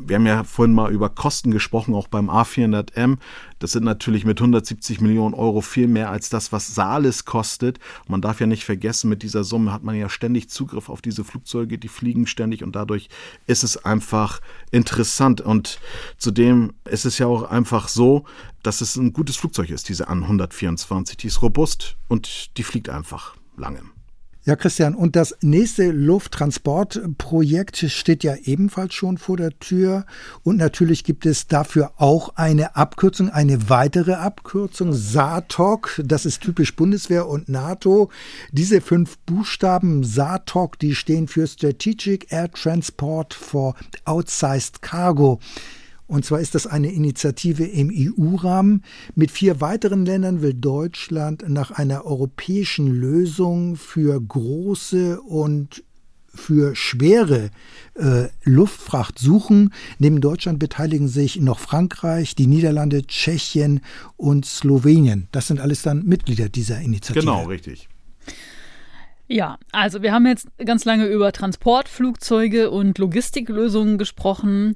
[0.08, 3.18] wir haben ja vorhin mal über Kosten gesprochen, auch beim A400M.
[3.60, 7.80] Das sind natürlich mit 170 Millionen Euro viel mehr als das, was Saales kostet.
[8.08, 11.24] Man darf ja nicht vergessen, mit dieser Summe hat man ja ständig Zugriff auf diese
[11.24, 13.10] Flugzeuge, die fliegen ständig und dadurch
[13.47, 14.39] ist es einfach
[14.72, 15.41] interessant.
[15.41, 15.80] Und
[16.18, 18.26] zudem ist es ja auch einfach so,
[18.64, 21.18] dass es ein gutes Flugzeug ist, diese An 124.
[21.18, 23.82] Die ist robust und die fliegt einfach lange.
[24.50, 30.08] Ja, Christian, und das nächste Lufttransportprojekt steht ja ebenfalls schon vor der Tür.
[30.41, 36.02] Und natürlich gibt es dafür auch eine Abkürzung, eine weitere Abkürzung, SATOC.
[36.04, 38.10] Das ist typisch Bundeswehr und NATO.
[38.52, 43.76] Diese fünf Buchstaben SATOC, die stehen für Strategic Air Transport for
[44.06, 45.39] Outsized Cargo.
[46.10, 48.84] Und zwar ist das eine Initiative im EU-Rahmen.
[49.14, 55.84] Mit vier weiteren Ländern will Deutschland nach einer europäischen Lösung für große und
[56.34, 57.51] für schwere
[57.93, 59.72] äh, Luftfracht suchen.
[59.99, 63.82] Neben Deutschland beteiligen sich noch Frankreich, die Niederlande, Tschechien
[64.18, 65.28] und Slowenien.
[65.32, 67.20] Das sind alles dann Mitglieder dieser Initiative.
[67.20, 67.88] Genau, richtig.
[69.28, 74.76] Ja, also wir haben jetzt ganz lange über Transportflugzeuge und Logistiklösungen gesprochen.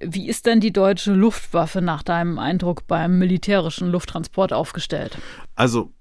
[0.00, 5.18] Wie ist denn die deutsche Luftwaffe nach deinem Eindruck beim militärischen Lufttransport aufgestellt?
[5.54, 5.92] Also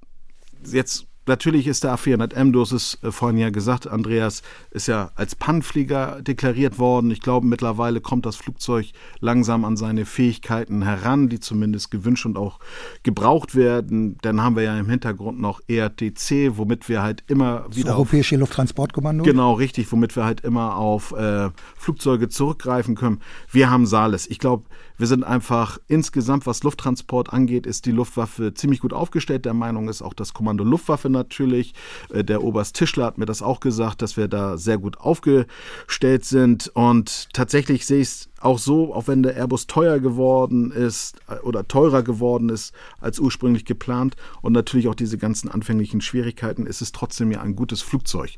[0.65, 5.11] jetzt Natürlich ist der A400M, du hast es äh, vorhin ja gesagt, Andreas, ist ja
[5.15, 7.11] als Pannenflieger deklariert worden.
[7.11, 8.87] Ich glaube, mittlerweile kommt das Flugzeug
[9.19, 12.59] langsam an seine Fähigkeiten heran, die zumindest gewünscht und auch
[13.03, 14.17] gebraucht werden.
[14.21, 17.87] Dann haben wir ja im Hintergrund noch ERTC, womit wir halt immer wieder.
[17.87, 19.23] Das Europäische Lufttransportkommando?
[19.23, 23.21] Genau, richtig, womit wir halt immer auf äh, Flugzeuge zurückgreifen können.
[23.51, 24.29] Wir haben Sales.
[24.29, 24.65] Ich glaube,
[24.97, 29.45] wir sind einfach insgesamt, was Lufttransport angeht, ist die Luftwaffe ziemlich gut aufgestellt.
[29.45, 31.73] Der Meinung ist auch das Kommando Luftwaffe natürlich.
[32.11, 36.25] Äh, der Oberst Tischler hat mir das auch gesagt, dass wir da sehr gut aufgestellt
[36.25, 36.71] sind.
[36.73, 41.35] Und tatsächlich sehe ich es auch so, auch wenn der Airbus teuer geworden ist äh,
[41.39, 46.81] oder teurer geworden ist als ursprünglich geplant und natürlich auch diese ganzen anfänglichen Schwierigkeiten, ist
[46.81, 48.37] es trotzdem ja ein gutes Flugzeug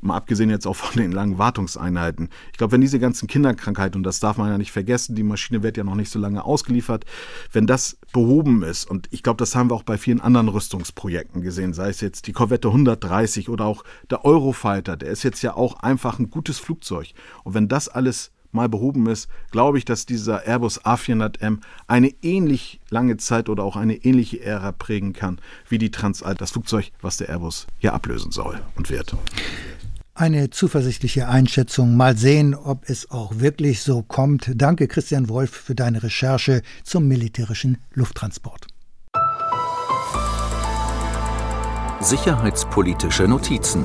[0.00, 2.28] mal abgesehen jetzt auch von den langen Wartungseinheiten.
[2.52, 5.62] Ich glaube, wenn diese ganzen Kinderkrankheiten, und das darf man ja nicht vergessen, die Maschine
[5.62, 7.04] wird ja noch nicht so lange ausgeliefert,
[7.52, 11.42] wenn das behoben ist, und ich glaube, das haben wir auch bei vielen anderen Rüstungsprojekten
[11.42, 15.54] gesehen, sei es jetzt die Corvette 130 oder auch der Eurofighter, der ist jetzt ja
[15.54, 17.12] auch einfach ein gutes Flugzeug.
[17.44, 22.80] Und wenn das alles mal behoben ist, glaube ich, dass dieser Airbus A400M eine ähnlich
[22.90, 25.38] lange Zeit oder auch eine ähnliche Ära prägen kann
[25.68, 29.14] wie die Transalp, das Flugzeug, was der Airbus hier ablösen soll und wird
[30.16, 31.96] eine zuversichtliche Einschätzung.
[31.96, 34.50] Mal sehen, ob es auch wirklich so kommt.
[34.54, 38.66] Danke, Christian Wolf, für deine Recherche zum militärischen Lufttransport.
[42.00, 43.84] Sicherheitspolitische Notizen.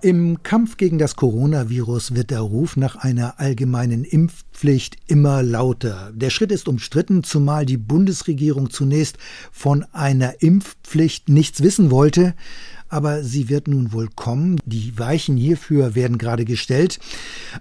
[0.00, 6.12] Im Kampf gegen das Coronavirus wird der Ruf nach einer allgemeinen Impfpflicht immer lauter.
[6.14, 9.18] Der Schritt ist umstritten, zumal die Bundesregierung zunächst
[9.50, 12.34] von einer Impfpflicht nichts wissen wollte
[12.88, 14.60] aber sie wird nun wohl kommen.
[14.64, 16.98] Die Weichen hierfür werden gerade gestellt.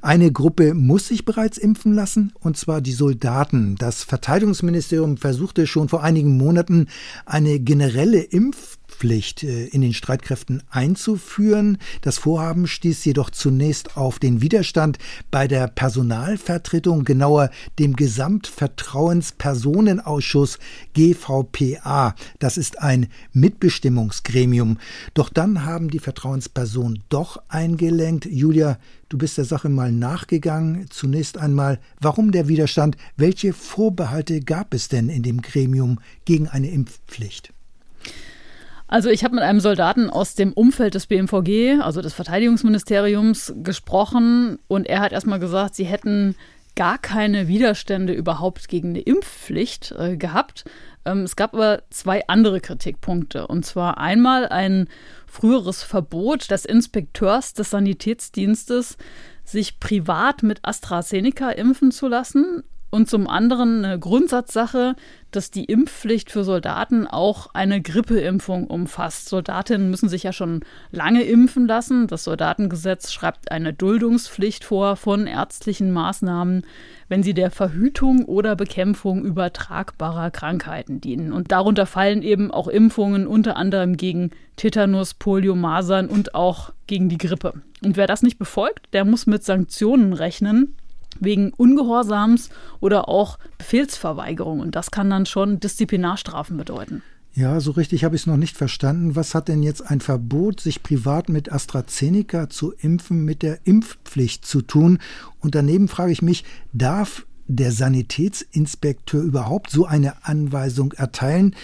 [0.01, 3.75] Eine Gruppe muss sich bereits impfen lassen, und zwar die Soldaten.
[3.75, 6.88] Das Verteidigungsministerium versuchte schon vor einigen Monaten
[7.25, 11.77] eine generelle Impf Impfpflicht äh, in den Streitkräften einzuführen.
[12.01, 14.97] Das Vorhaben stieß jedoch zunächst auf den Widerstand
[15.29, 20.57] bei der Personalvertretung, genauer dem Gesamtvertrauenspersonenausschuss
[20.93, 22.15] GVPA.
[22.39, 24.79] Das ist ein Mitbestimmungsgremium.
[25.13, 28.25] Doch dann haben die Vertrauenspersonen doch eingelenkt.
[28.25, 28.79] Julia,
[29.09, 30.87] du bist der Sache mal nachgegangen.
[30.89, 32.97] Zunächst einmal, warum der Widerstand?
[33.15, 37.53] Welche Vorbehalte gab es denn in dem Gremium gegen eine Impfpflicht?
[38.88, 44.59] Also ich habe mit einem Soldaten aus dem Umfeld des BMVG, also des Verteidigungsministeriums, gesprochen
[44.67, 46.35] und er hat erstmal gesagt, sie hätten
[46.75, 50.63] gar keine Widerstände überhaupt gegen eine Impfpflicht äh, gehabt.
[51.05, 53.47] Ähm, es gab aber zwei andere Kritikpunkte.
[53.47, 54.88] Und zwar einmal ein
[55.25, 58.97] früheres Verbot des Inspekteurs des Sanitätsdienstes,
[59.43, 62.63] sich privat mit AstraZeneca impfen zu lassen
[62.97, 64.95] und zum anderen eine Grundsatzsache,
[65.29, 69.29] dass die Impfpflicht für Soldaten auch eine Grippeimpfung umfasst.
[69.29, 72.07] Soldatinnen müssen sich ja schon lange impfen lassen.
[72.07, 76.65] Das Soldatengesetz schreibt eine Duldungspflicht vor von ärztlichen Maßnahmen,
[77.07, 81.33] wenn sie der Verhütung oder Bekämpfung übertragbarer Krankheiten dienen.
[81.33, 87.09] Und darunter fallen eben auch Impfungen unter anderem gegen Tetanus, Polio, Masern und auch gegen
[87.09, 87.53] die Grippe.
[87.83, 90.75] Und wer das nicht befolgt, der muss mit Sanktionen rechnen
[91.20, 92.49] wegen Ungehorsams
[92.80, 94.59] oder auch Befehlsverweigerung.
[94.59, 97.01] Und das kann dann schon Disziplinarstrafen bedeuten.
[97.38, 99.15] Ja, so richtig habe ich es noch nicht verstanden.
[99.15, 104.43] Was hat denn jetzt ein Verbot, sich privat mit AstraZeneca zu impfen, mit der Impfpflicht
[104.43, 104.97] zu tun?
[105.39, 111.55] Und daneben frage ich mich, darf der Sanitätsinspekteur überhaupt so eine Anweisung erteilen?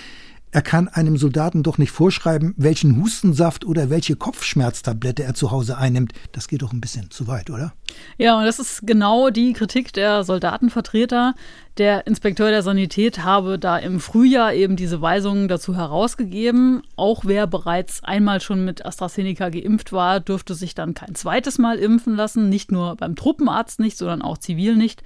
[0.53, 5.79] Er kann einem Soldaten doch nicht vorschreiben, welchen Hustensaft oder welche Kopfschmerztablette er zu Hause
[5.79, 6.13] einnimmt.
[6.31, 7.73] Das geht doch ein bisschen zu weit, oder?
[8.19, 11.33] Ja, und das ist genau die Kritik der Soldatenvertreter.
[11.79, 16.83] Der Inspekteur der Sanität habe da im Frühjahr eben diese Weisungen dazu herausgegeben.
[16.97, 21.79] Auch wer bereits einmal schon mit AstraZeneca geimpft war, dürfte sich dann kein zweites Mal
[21.79, 22.49] impfen lassen.
[22.49, 25.01] Nicht nur beim Truppenarzt nicht, sondern auch zivil nicht.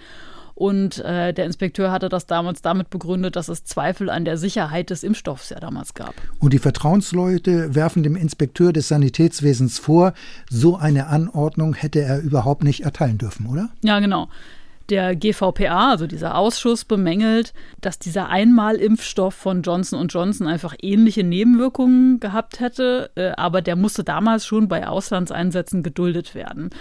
[0.58, 4.90] Und äh, der Inspekteur hatte das damals damit begründet, dass es Zweifel an der Sicherheit
[4.90, 6.16] des Impfstoffs ja damals gab.
[6.40, 10.16] Und die Vertrauensleute werfen dem Inspekteur des Sanitätswesens vor,
[10.50, 13.70] so eine Anordnung hätte er überhaupt nicht erteilen dürfen, oder?
[13.84, 14.30] Ja, genau.
[14.90, 22.20] Der GVPA, also dieser Ausschuss, bemängelt, dass dieser Einmalimpfstoff von Johnson Johnson einfach ähnliche Nebenwirkungen
[22.20, 26.72] gehabt hätte, äh, aber der musste damals schon bei Auslandseinsätzen geduldet werden.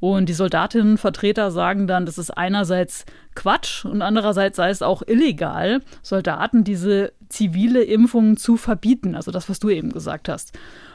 [0.00, 5.80] Und die Soldatinnenvertreter sagen dann, das ist einerseits Quatsch und andererseits sei es auch illegal,
[6.02, 9.14] Soldaten diese zivile Impfung zu verbieten.
[9.14, 10.52] Also das, was du eben gesagt hast.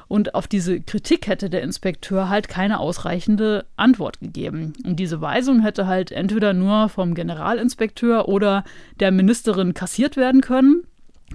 [0.08, 4.74] Und auf diese Kritik hätte der Inspekteur halt keine ausreichende Antwort gegeben.
[4.84, 8.66] Und diese Weisung hätte halt entweder nur vom Generalinspekteur oder
[9.00, 10.84] der Ministerin kassiert werden können.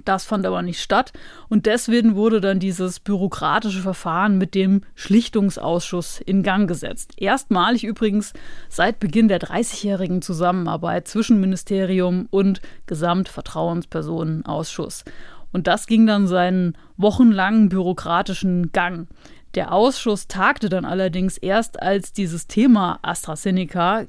[0.05, 1.11] Das fand aber nicht statt
[1.49, 7.13] und deswegen wurde dann dieses bürokratische Verfahren mit dem Schlichtungsausschuss in Gang gesetzt.
[7.17, 8.33] Erstmalig übrigens
[8.69, 15.03] seit Beginn der 30-jährigen Zusammenarbeit zwischen Ministerium und Gesamtvertrauenspersonenausschuss.
[15.51, 19.07] Und das ging dann seinen wochenlangen bürokratischen Gang.
[19.55, 24.05] Der Ausschuss tagte dann allerdings erst, als dieses Thema AstraZeneca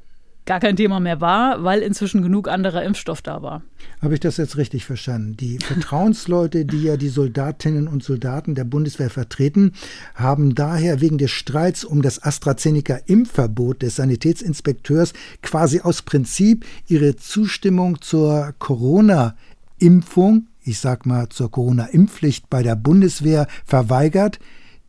[0.49, 3.62] gar kein Thema mehr war, weil inzwischen genug anderer Impfstoff da war.
[4.01, 5.36] Habe ich das jetzt richtig verstanden?
[5.36, 9.72] Die Vertrauensleute, die ja die Soldatinnen und Soldaten der Bundeswehr vertreten,
[10.14, 18.01] haben daher wegen des Streits um das AstraZeneca-Impfverbot des Sanitätsinspekteurs quasi aus Prinzip ihre Zustimmung
[18.01, 24.38] zur Corona-Impfung, ich sag mal zur Corona-Impfpflicht bei der Bundeswehr verweigert.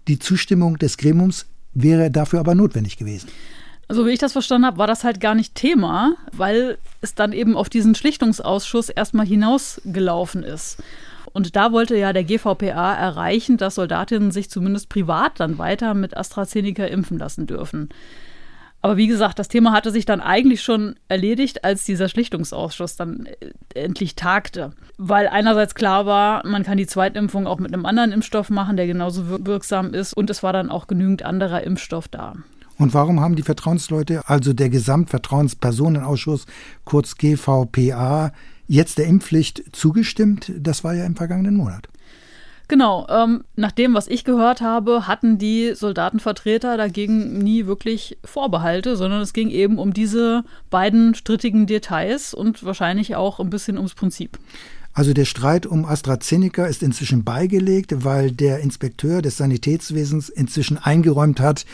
[0.08, 3.28] Die Zustimmung des Gremiums wäre dafür aber notwendig gewesen.
[3.92, 7.34] So wie ich das verstanden habe, war das halt gar nicht Thema, weil es dann
[7.34, 10.84] eben auf diesen Schlichtungsausschuss erstmal hinausgelaufen ist.
[11.34, 16.16] Und da wollte ja der GVPA erreichen, dass Soldatinnen sich zumindest privat dann weiter mit
[16.16, 17.90] AstraZeneca impfen lassen dürfen.
[18.82, 23.26] Aber wie gesagt, das Thema hatte sich dann eigentlich schon erledigt, als dieser Schlichtungsausschuss dann
[23.26, 24.72] äh, endlich tagte.
[24.98, 28.88] Weil einerseits klar war, man kann die Zweitimpfung auch mit einem anderen Impfstoff machen, der
[28.88, 30.14] genauso wirksam ist.
[30.14, 32.36] Und es war dann auch genügend anderer Impfstoff da.
[32.80, 36.46] Und warum haben die Vertrauensleute, also der Gesamtvertrauenspersonenausschuss,
[36.86, 38.32] kurz GVPA,
[38.68, 40.54] jetzt der Impfpflicht zugestimmt?
[40.58, 41.90] Das war ja im vergangenen Monat.
[42.70, 48.96] Genau, ähm, nach dem, was ich gehört habe, hatten die Soldatenvertreter dagegen nie wirklich Vorbehalte,
[48.96, 53.96] sondern es ging eben um diese beiden strittigen Details und wahrscheinlich auch ein bisschen ums
[53.96, 54.38] Prinzip.
[54.94, 61.40] Also der Streit um AstraZeneca ist inzwischen beigelegt, weil der Inspekteur des Sanitätswesens inzwischen eingeräumt
[61.40, 61.66] hat,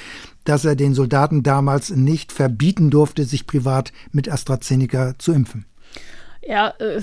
[0.44, 5.66] dass er den Soldaten damals nicht verbieten durfte, sich privat mit AstraZeneca zu impfen.
[6.48, 7.02] Ja, äh,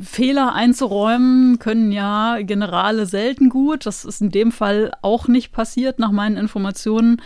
[0.00, 3.86] Fehler einzuräumen können ja Generale selten gut.
[3.86, 7.20] Das ist in dem Fall auch nicht passiert, nach meinen Informationen.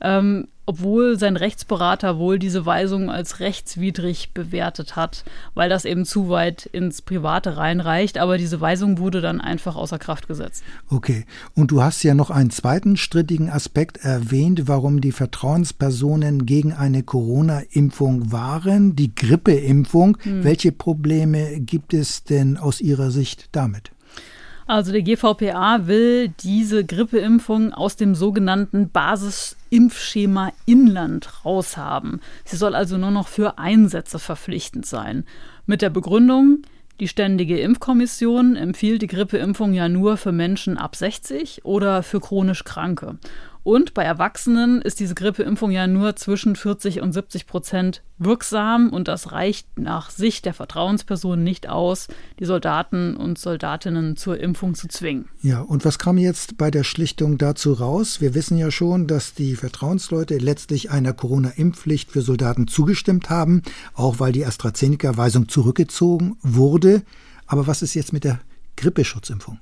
[0.00, 6.28] Ähm, obwohl sein Rechtsberater wohl diese Weisung als rechtswidrig bewertet hat, weil das eben zu
[6.28, 8.18] weit ins Private reinreicht.
[8.18, 10.64] Aber diese Weisung wurde dann einfach außer Kraft gesetzt.
[10.90, 11.24] Okay.
[11.54, 17.04] Und du hast ja noch einen zweiten strittigen Aspekt erwähnt, warum die Vertrauenspersonen gegen eine
[17.04, 20.18] Corona-Impfung waren, die Grippeimpfung.
[20.22, 20.44] Hm.
[20.44, 23.92] Welche Probleme gibt es denn aus Ihrer Sicht damit?
[24.68, 32.20] Also der GVPA will diese Grippeimpfung aus dem sogenannten Basisimpfschema Inland raushaben.
[32.44, 35.24] Sie soll also nur noch für Einsätze verpflichtend sein.
[35.66, 36.62] Mit der Begründung,
[36.98, 42.64] die Ständige Impfkommission empfiehlt die Grippeimpfung ja nur für Menschen ab 60 oder für chronisch
[42.64, 43.18] Kranke.
[43.66, 49.08] Und bei Erwachsenen ist diese Grippeimpfung ja nur zwischen 40 und 70 Prozent wirksam und
[49.08, 52.06] das reicht nach Sicht der Vertrauenspersonen nicht aus,
[52.38, 55.28] die Soldaten und Soldatinnen zur Impfung zu zwingen.
[55.42, 58.20] Ja, und was kam jetzt bei der Schlichtung dazu raus?
[58.20, 63.62] Wir wissen ja schon, dass die Vertrauensleute letztlich einer Corona-Impfpflicht für Soldaten zugestimmt haben,
[63.94, 67.02] auch weil die AstraZeneca-Weisung zurückgezogen wurde.
[67.48, 68.38] Aber was ist jetzt mit der
[68.76, 69.58] Grippeschutzimpfung?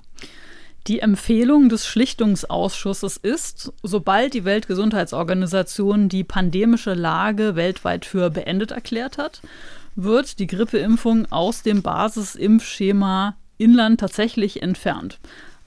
[0.87, 9.16] Die Empfehlung des Schlichtungsausschusses ist, sobald die Weltgesundheitsorganisation die pandemische Lage weltweit für beendet erklärt
[9.16, 9.41] hat,
[9.97, 15.20] wird die Grippeimpfung aus dem Basisimpfschema Inland tatsächlich entfernt.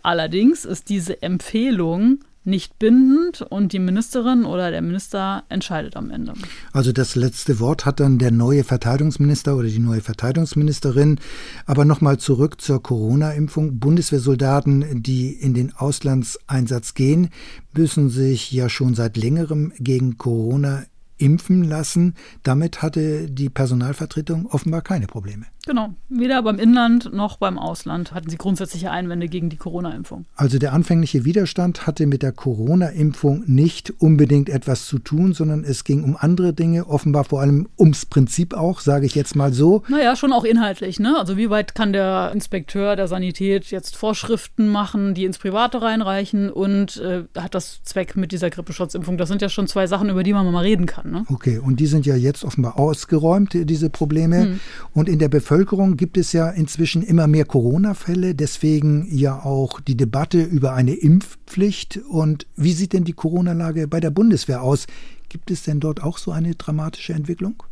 [0.03, 6.33] Allerdings ist diese Empfehlung nicht bindend und die Ministerin oder der Minister entscheidet am Ende.
[6.71, 11.19] Also das letzte Wort hat dann der neue Verteidigungsminister oder die neue Verteidigungsministerin.
[11.65, 13.79] Aber nochmal zurück zur Corona-Impfung.
[13.79, 17.29] Bundeswehrsoldaten, die in den Auslandseinsatz gehen,
[17.73, 20.83] müssen sich ja schon seit längerem gegen Corona
[21.17, 22.15] impfen lassen.
[22.43, 25.45] Damit hatte die Personalvertretung offenbar keine Probleme.
[25.67, 25.93] Genau.
[26.09, 30.25] Weder beim Inland noch beim Ausland hatten sie grundsätzliche Einwände gegen die Corona-Impfung.
[30.35, 35.83] Also der anfängliche Widerstand hatte mit der Corona-Impfung nicht unbedingt etwas zu tun, sondern es
[35.83, 39.83] ging um andere Dinge, offenbar vor allem ums Prinzip auch, sage ich jetzt mal so.
[39.89, 40.99] Naja, schon auch inhaltlich.
[40.99, 41.17] Ne?
[41.17, 46.49] Also wie weit kann der Inspekteur der Sanität jetzt Vorschriften machen, die ins Private reinreichen
[46.49, 49.17] und äh, hat das Zweck mit dieser Grippeschutzimpfung?
[49.17, 51.11] Das sind ja schon zwei Sachen, über die man mal reden kann.
[51.11, 51.25] Ne?
[51.27, 54.43] Okay, und die sind ja jetzt offenbar ausgeräumt, diese Probleme.
[54.43, 54.59] Hm.
[54.93, 59.81] Und in der Bevölkerung Bevölkerung gibt es ja inzwischen immer mehr Corona-Fälle, deswegen ja auch
[59.81, 61.97] die Debatte über eine Impfpflicht.
[62.09, 64.85] Und wie sieht denn die Corona-Lage bei der Bundeswehr aus?
[65.29, 67.63] Gibt es denn dort auch so eine dramatische Entwicklung?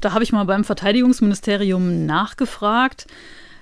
[0.00, 3.06] Da habe ich mal beim Verteidigungsministerium nachgefragt.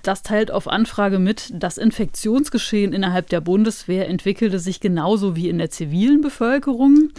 [0.03, 5.59] Das teilt auf Anfrage mit, das Infektionsgeschehen innerhalb der Bundeswehr entwickelte sich genauso wie in
[5.59, 7.11] der zivilen Bevölkerung.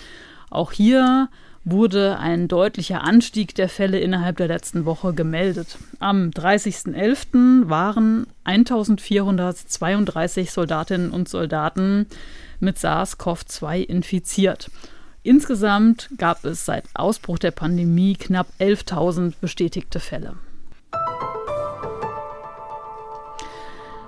[0.49, 1.29] Auch hier
[1.65, 5.77] wurde ein deutlicher Anstieg der Fälle innerhalb der letzten Woche gemeldet.
[5.99, 7.69] Am 30.11.
[7.69, 12.07] waren 1432 Soldatinnen und Soldaten
[12.59, 14.69] mit SARS-CoV-2 infiziert.
[15.23, 20.35] Insgesamt gab es seit Ausbruch der Pandemie knapp 11.000 bestätigte Fälle.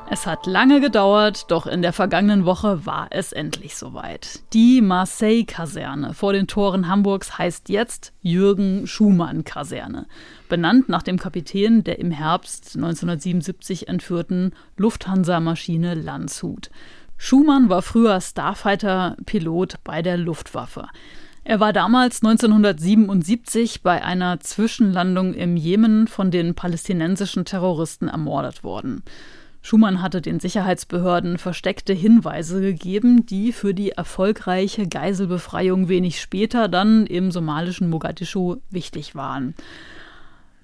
[0.07, 4.41] Es hat lange gedauert, doch in der vergangenen Woche war es endlich soweit.
[4.53, 10.05] Die Marseille-Kaserne vor den Toren Hamburgs heißt jetzt Jürgen Schumann-Kaserne,
[10.47, 16.69] benannt nach dem Kapitän der im Herbst 1977 entführten Lufthansa-Maschine Landshut.
[17.17, 20.87] Schumann war früher Starfighter-Pilot bei der Luftwaffe.
[21.43, 29.03] Er war damals 1977 bei einer Zwischenlandung im Jemen von den palästinensischen Terroristen ermordet worden.
[29.65, 37.07] Schumann hatte den Sicherheitsbehörden versteckte Hinweise gegeben, die für die erfolgreiche Geiselbefreiung wenig später dann
[37.07, 39.55] im somalischen Mogadischu wichtig waren.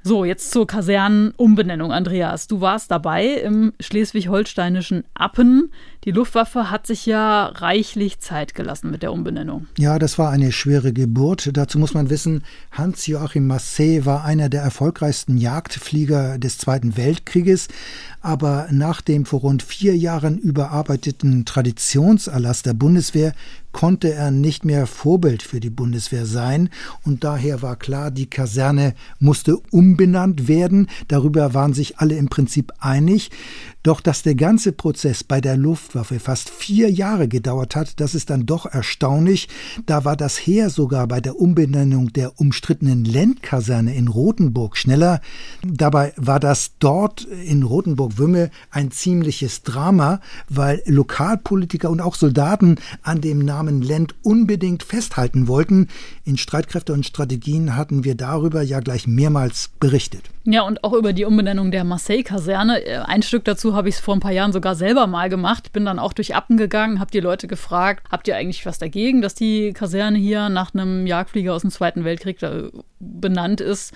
[0.03, 2.47] So, jetzt zur Kasernenumbenennung, Andreas.
[2.47, 5.71] Du warst dabei im schleswig-holsteinischen Appen.
[6.05, 9.67] Die Luftwaffe hat sich ja reichlich Zeit gelassen mit der Umbenennung.
[9.77, 11.51] Ja, das war eine schwere Geburt.
[11.53, 17.67] Dazu muss man wissen, Hans-Joachim Massé war einer der erfolgreichsten Jagdflieger des Zweiten Weltkrieges.
[18.21, 23.33] Aber nach dem vor rund vier Jahren überarbeiteten Traditionserlass der Bundeswehr
[23.71, 26.69] konnte er nicht mehr Vorbild für die Bundeswehr sein
[27.03, 29.57] und daher war klar, die Kaserne musste
[29.91, 30.87] umbenannt werden.
[31.09, 33.29] Darüber waren sich alle im Prinzip einig.
[33.83, 38.29] Doch dass der ganze Prozess bei der Luftwaffe fast vier Jahre gedauert hat, das ist
[38.29, 39.49] dann doch erstaunlich.
[39.87, 45.19] Da war das Heer sogar bei der Umbenennung der umstrittenen Lendkaserne in Rothenburg schneller.
[45.65, 53.19] Dabei war das dort in Rothenburg-Wümme ein ziemliches Drama, weil Lokalpolitiker und auch Soldaten an
[53.19, 55.87] dem Namen Lend unbedingt festhalten wollten.
[56.23, 60.29] In Streitkräfte und Strategien hatten wir darüber ja gleich mehrmals berichtet.
[60.45, 62.85] Ja, und auch über die Umbenennung der Marseille-Kaserne.
[62.85, 65.73] Äh, ein Stück dazu habe ich es vor ein paar Jahren sogar selber mal gemacht.
[65.73, 69.21] Bin dann auch durch Appen gegangen, habe die Leute gefragt, habt ihr eigentlich was dagegen,
[69.21, 72.37] dass die Kaserne hier nach einem Jagdflieger aus dem Zweiten Weltkrieg
[72.99, 73.93] benannt ist?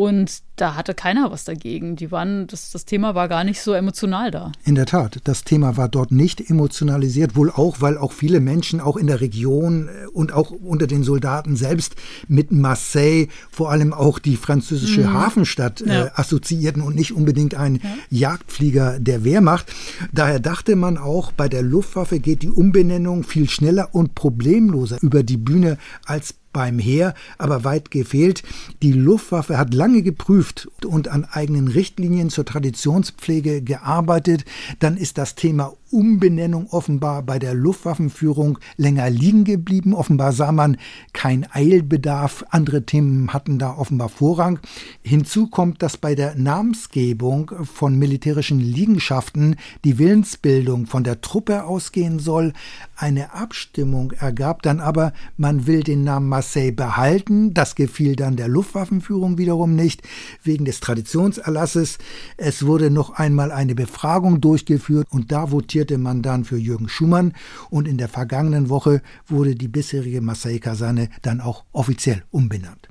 [0.00, 1.94] Und da hatte keiner was dagegen.
[1.94, 4.50] Die waren, das, das Thema war gar nicht so emotional da.
[4.64, 8.80] In der Tat, das Thema war dort nicht emotionalisiert, wohl auch, weil auch viele Menschen
[8.80, 11.96] auch in der Region äh, und auch unter den Soldaten selbst
[12.28, 15.12] mit Marseille vor allem auch die französische mhm.
[15.12, 16.06] Hafenstadt äh, ja.
[16.06, 17.90] äh, assoziierten und nicht unbedingt ein ja.
[18.30, 19.70] Jagdflieger der Wehrmacht.
[20.12, 25.22] Daher dachte man auch, bei der Luftwaffe geht die Umbenennung viel schneller und problemloser über
[25.22, 25.76] die Bühne
[26.06, 28.42] als beim Heer, aber weit gefehlt.
[28.82, 34.44] Die Luftwaffe hat lange geprüft und an eigenen Richtlinien zur Traditionspflege gearbeitet.
[34.78, 39.92] Dann ist das Thema Umbenennung offenbar bei der Luftwaffenführung länger liegen geblieben.
[39.92, 40.76] Offenbar sah man
[41.12, 42.44] kein Eilbedarf.
[42.50, 44.60] Andere Themen hatten da offenbar Vorrang.
[45.02, 52.20] Hinzu kommt, dass bei der Namensgebung von militärischen Liegenschaften die Willensbildung von der Truppe ausgehen
[52.20, 52.52] soll.
[53.00, 57.54] Eine Abstimmung ergab dann aber, man will den Namen Marseille behalten.
[57.54, 60.02] Das gefiel dann der Luftwaffenführung wiederum nicht,
[60.42, 61.98] wegen des Traditionserlasses.
[62.36, 66.88] Es wurde noch einmal eine Befragung durchgeführt und da votiert votierte man dann für Jürgen
[66.88, 67.32] Schumann
[67.70, 72.88] und in der vergangenen Woche wurde die bisherige Marseille-Kaserne dann auch offiziell umbenannt.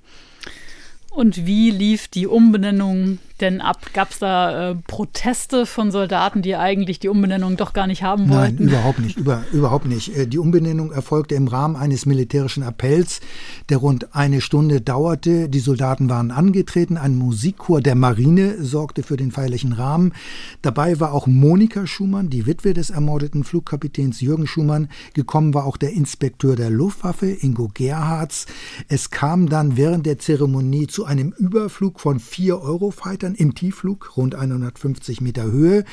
[1.11, 3.77] Und wie lief die Umbenennung denn ab?
[3.93, 8.29] Gab es da äh, Proteste von Soldaten, die eigentlich die Umbenennung doch gar nicht haben
[8.29, 8.55] wollten?
[8.55, 9.17] Nein, überhaupt nicht.
[9.17, 10.15] Über, überhaupt nicht.
[10.15, 13.21] Äh, die Umbenennung erfolgte im Rahmen eines militärischen Appells,
[13.69, 15.49] der rund eine Stunde dauerte.
[15.49, 16.97] Die Soldaten waren angetreten.
[16.97, 20.13] Ein Musikchor der Marine sorgte für den feierlichen Rahmen.
[20.61, 24.89] Dabei war auch Monika Schumann, die Witwe des ermordeten Flugkapitäns Jürgen Schumann.
[25.13, 28.45] Gekommen war auch der Inspekteur der Luftwaffe, Ingo Gerhards.
[28.87, 34.17] Es kam dann während der Zeremonie zu einem Überflug von vier Eurofightern Metern im Tiefflug,
[34.17, 35.85] rund 150 Meter Höhe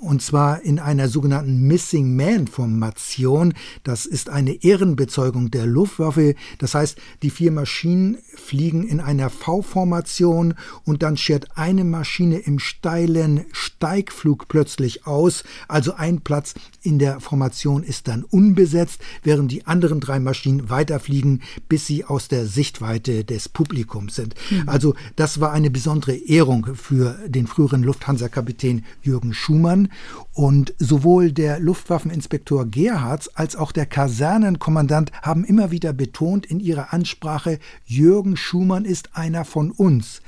[0.00, 3.54] und zwar in einer sogenannten Missing Man Formation.
[3.82, 6.34] Das ist eine Ehrenbezeugung der Luftwaffe.
[6.58, 12.58] Das heißt, die vier Maschinen fliegen in einer V-Formation und dann schert eine Maschine im
[12.58, 15.44] steilen Steigflug plötzlich aus.
[15.68, 21.42] Also ein Platz in der Formation ist dann unbesetzt, während die anderen drei Maschinen weiterfliegen,
[21.68, 24.34] bis sie aus der Sichtweite des Publikums sind.
[24.50, 24.68] Mhm.
[24.68, 29.85] Also das war eine besondere Ehrung für den früheren Lufthansa-Kapitän Jürgen Schumann.
[30.32, 36.92] Und sowohl der Luftwaffeninspektor Gerhards als auch der Kasernenkommandant haben immer wieder betont in ihrer
[36.92, 40.20] Ansprache, Jürgen Schumann ist einer von uns.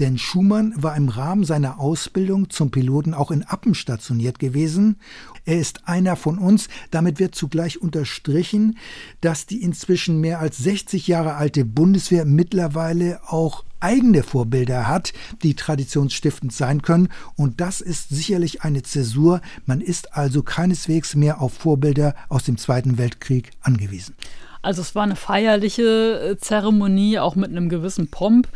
[0.00, 4.96] Denn Schumann war im Rahmen seiner Ausbildung zum Piloten auch in Appen stationiert gewesen.
[5.44, 6.68] Er ist einer von uns.
[6.90, 8.78] Damit wird zugleich unterstrichen,
[9.20, 15.12] dass die inzwischen mehr als 60 Jahre alte Bundeswehr mittlerweile auch eigene Vorbilder hat,
[15.42, 17.08] die traditionsstiftend sein können.
[17.36, 19.42] Und das ist sicherlich eine Zäsur.
[19.66, 24.14] Man ist also keineswegs mehr auf Vorbilder aus dem Zweiten Weltkrieg angewiesen.
[24.62, 28.48] Also es war eine feierliche äh, Zeremonie, auch mit einem gewissen Pomp.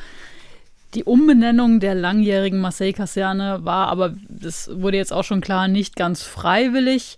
[0.94, 6.22] Die Umbenennung der langjährigen Marseille-Kaserne war aber, das wurde jetzt auch schon klar, nicht ganz
[6.22, 7.16] freiwillig.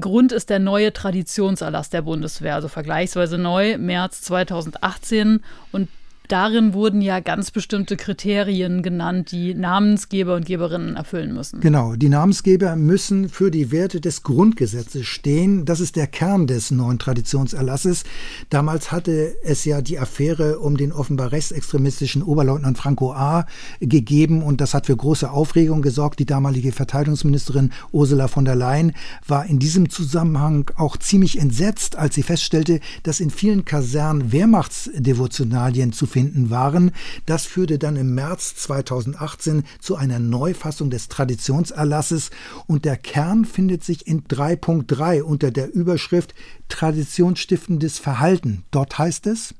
[0.00, 5.44] Grund ist der neue Traditionserlass der Bundeswehr, also vergleichsweise neu, März 2018.
[5.70, 5.88] Und
[6.28, 11.60] darin wurden ja ganz bestimmte Kriterien genannt, die Namensgeber und Geberinnen erfüllen müssen.
[11.60, 15.64] Genau, die Namensgeber müssen für die Werte des Grundgesetzes stehen.
[15.64, 18.04] Das ist der Kern des neuen Traditionserlasses.
[18.50, 23.46] Damals hatte es ja die Affäre um den offenbar rechtsextremistischen Oberleutnant Franco A.
[23.80, 26.18] gegeben und das hat für große Aufregung gesorgt.
[26.18, 28.92] Die damalige Verteidigungsministerin Ursula von der Leyen
[29.26, 35.92] war in diesem Zusammenhang auch ziemlich entsetzt, als sie feststellte, dass in vielen Kasernen Wehrmachtsdevotionalien
[35.92, 36.90] zu finden finden waren.
[37.26, 42.30] Das führte dann im März 2018 zu einer Neufassung des Traditionserlasses
[42.66, 46.34] und der Kern findet sich in 3.3 unter der Überschrift
[46.68, 48.64] Traditionsstiftendes Verhalten.
[48.72, 49.54] Dort heißt es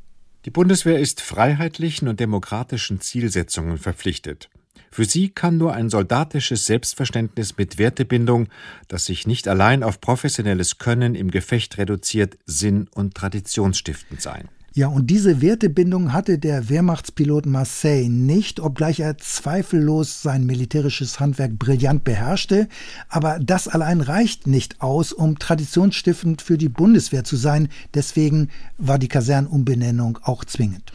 [0.46, 4.50] Die Bundeswehr ist freiheitlichen und demokratischen Zielsetzungen verpflichtet.
[4.90, 8.48] Für sie kann nur ein soldatisches Selbstverständnis mit Wertebindung,
[8.88, 14.48] das sich nicht allein auf professionelles Können im Gefecht reduziert, sinn- und traditionsstiftend sein.
[14.78, 21.58] Ja, und diese Wertebindung hatte der Wehrmachtspilot Marseille nicht, obgleich er zweifellos sein militärisches Handwerk
[21.58, 22.68] brillant beherrschte.
[23.08, 27.70] Aber das allein reicht nicht aus, um traditionsstiftend für die Bundeswehr zu sein.
[27.92, 30.92] Deswegen war die Kasernumbenennung auch zwingend.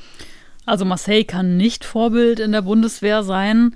[0.65, 3.75] Also Marseille kann nicht Vorbild in der Bundeswehr sein.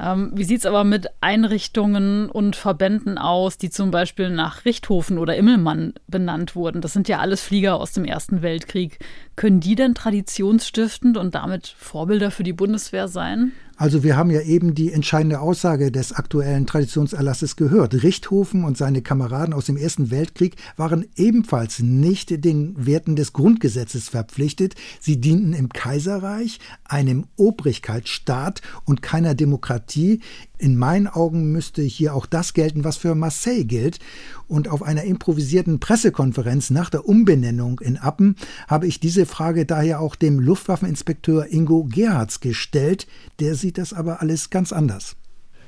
[0.00, 5.18] Ähm, wie sieht es aber mit Einrichtungen und Verbänden aus, die zum Beispiel nach Richthofen
[5.18, 6.80] oder Immelmann benannt wurden?
[6.80, 8.98] Das sind ja alles Flieger aus dem Ersten Weltkrieg.
[9.36, 13.52] Können die denn traditionsstiftend und damit Vorbilder für die Bundeswehr sein?
[13.82, 18.04] Also wir haben ja eben die entscheidende Aussage des aktuellen Traditionserlasses gehört.
[18.04, 24.08] Richthofen und seine Kameraden aus dem Ersten Weltkrieg waren ebenfalls nicht den Werten des Grundgesetzes
[24.08, 24.76] verpflichtet.
[25.00, 30.20] Sie dienten im Kaiserreich, einem Obrigkeitsstaat und keiner Demokratie.
[30.62, 33.98] In meinen Augen müsste hier auch das gelten, was für Marseille gilt.
[34.46, 38.36] Und auf einer improvisierten Pressekonferenz nach der Umbenennung in Appen
[38.68, 43.08] habe ich diese Frage daher auch dem Luftwaffeninspekteur Ingo Gerhards gestellt.
[43.40, 45.16] Der sieht das aber alles ganz anders.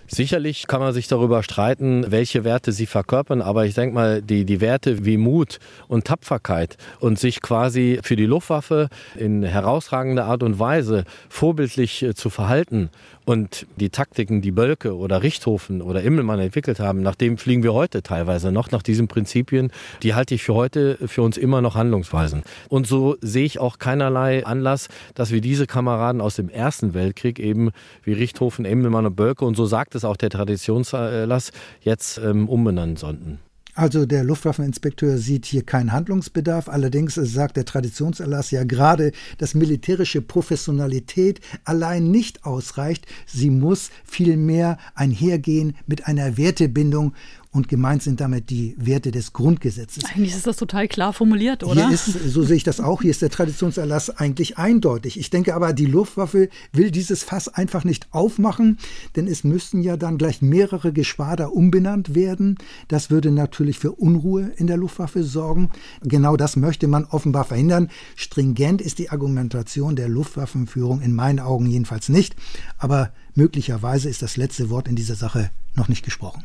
[0.06, 4.44] Sicherlich kann man sich darüber streiten, welche Werte sie verkörpern, aber ich denke mal, die,
[4.44, 5.58] die Werte wie Mut
[5.88, 12.14] und Tapferkeit und sich quasi für die Luftwaffe in herausragender Art und Weise vorbildlich äh,
[12.14, 12.90] zu verhalten
[13.24, 17.72] und die Taktiken, die Bölke oder Richthofen oder Immelmann entwickelt haben, nach dem fliegen wir
[17.72, 19.70] heute teilweise noch, nach diesen Prinzipien,
[20.02, 22.42] die halte ich für heute für uns immer noch handlungsweisen.
[22.68, 27.38] Und so sehe ich auch keinerlei Anlass, dass wir diese Kameraden aus dem Ersten Weltkrieg
[27.38, 27.70] eben
[28.02, 32.96] wie Richthofen, Immelmann und Bölke, und so sagt es auch der Traditionserlass, jetzt ähm, umbenennen
[32.96, 33.40] sollten.
[33.74, 36.68] Also der Luftwaffeninspekteur sieht hier keinen Handlungsbedarf.
[36.68, 43.06] Allerdings sagt der Traditionserlass ja gerade, dass militärische Professionalität allein nicht ausreicht.
[43.26, 47.14] Sie muss vielmehr einhergehen mit einer Wertebindung
[47.54, 50.04] und gemeint sind damit die Werte des Grundgesetzes.
[50.06, 51.86] Eigentlich ist das total klar formuliert, oder?
[51.86, 55.18] Hier ist, so sehe ich das auch, hier ist der Traditionserlass eigentlich eindeutig.
[55.18, 58.78] Ich denke aber, die Luftwaffe will dieses Fass einfach nicht aufmachen,
[59.14, 62.58] denn es müssten ja dann gleich mehrere Geschwader umbenannt werden.
[62.88, 65.70] Das würde natürlich für Unruhe in der Luftwaffe sorgen.
[66.02, 67.88] Genau das möchte man offenbar verhindern.
[68.16, 72.34] Stringent ist die Argumentation der Luftwaffenführung in meinen Augen jedenfalls nicht,
[72.78, 76.44] aber möglicherweise ist das letzte Wort in dieser Sache noch nicht gesprochen.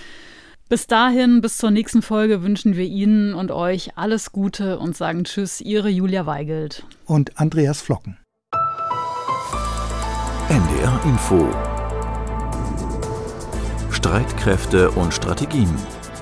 [0.71, 5.25] Bis dahin, bis zur nächsten Folge wünschen wir Ihnen und euch alles Gute und sagen
[5.25, 6.87] Tschüss, Ihre Julia Weigelt.
[7.05, 8.17] Und Andreas Flocken.
[10.49, 11.49] NDR Info
[13.91, 15.69] Streitkräfte und Strategien.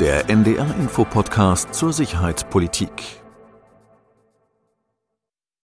[0.01, 3.22] Der NDR Info Podcast zur Sicherheitspolitik.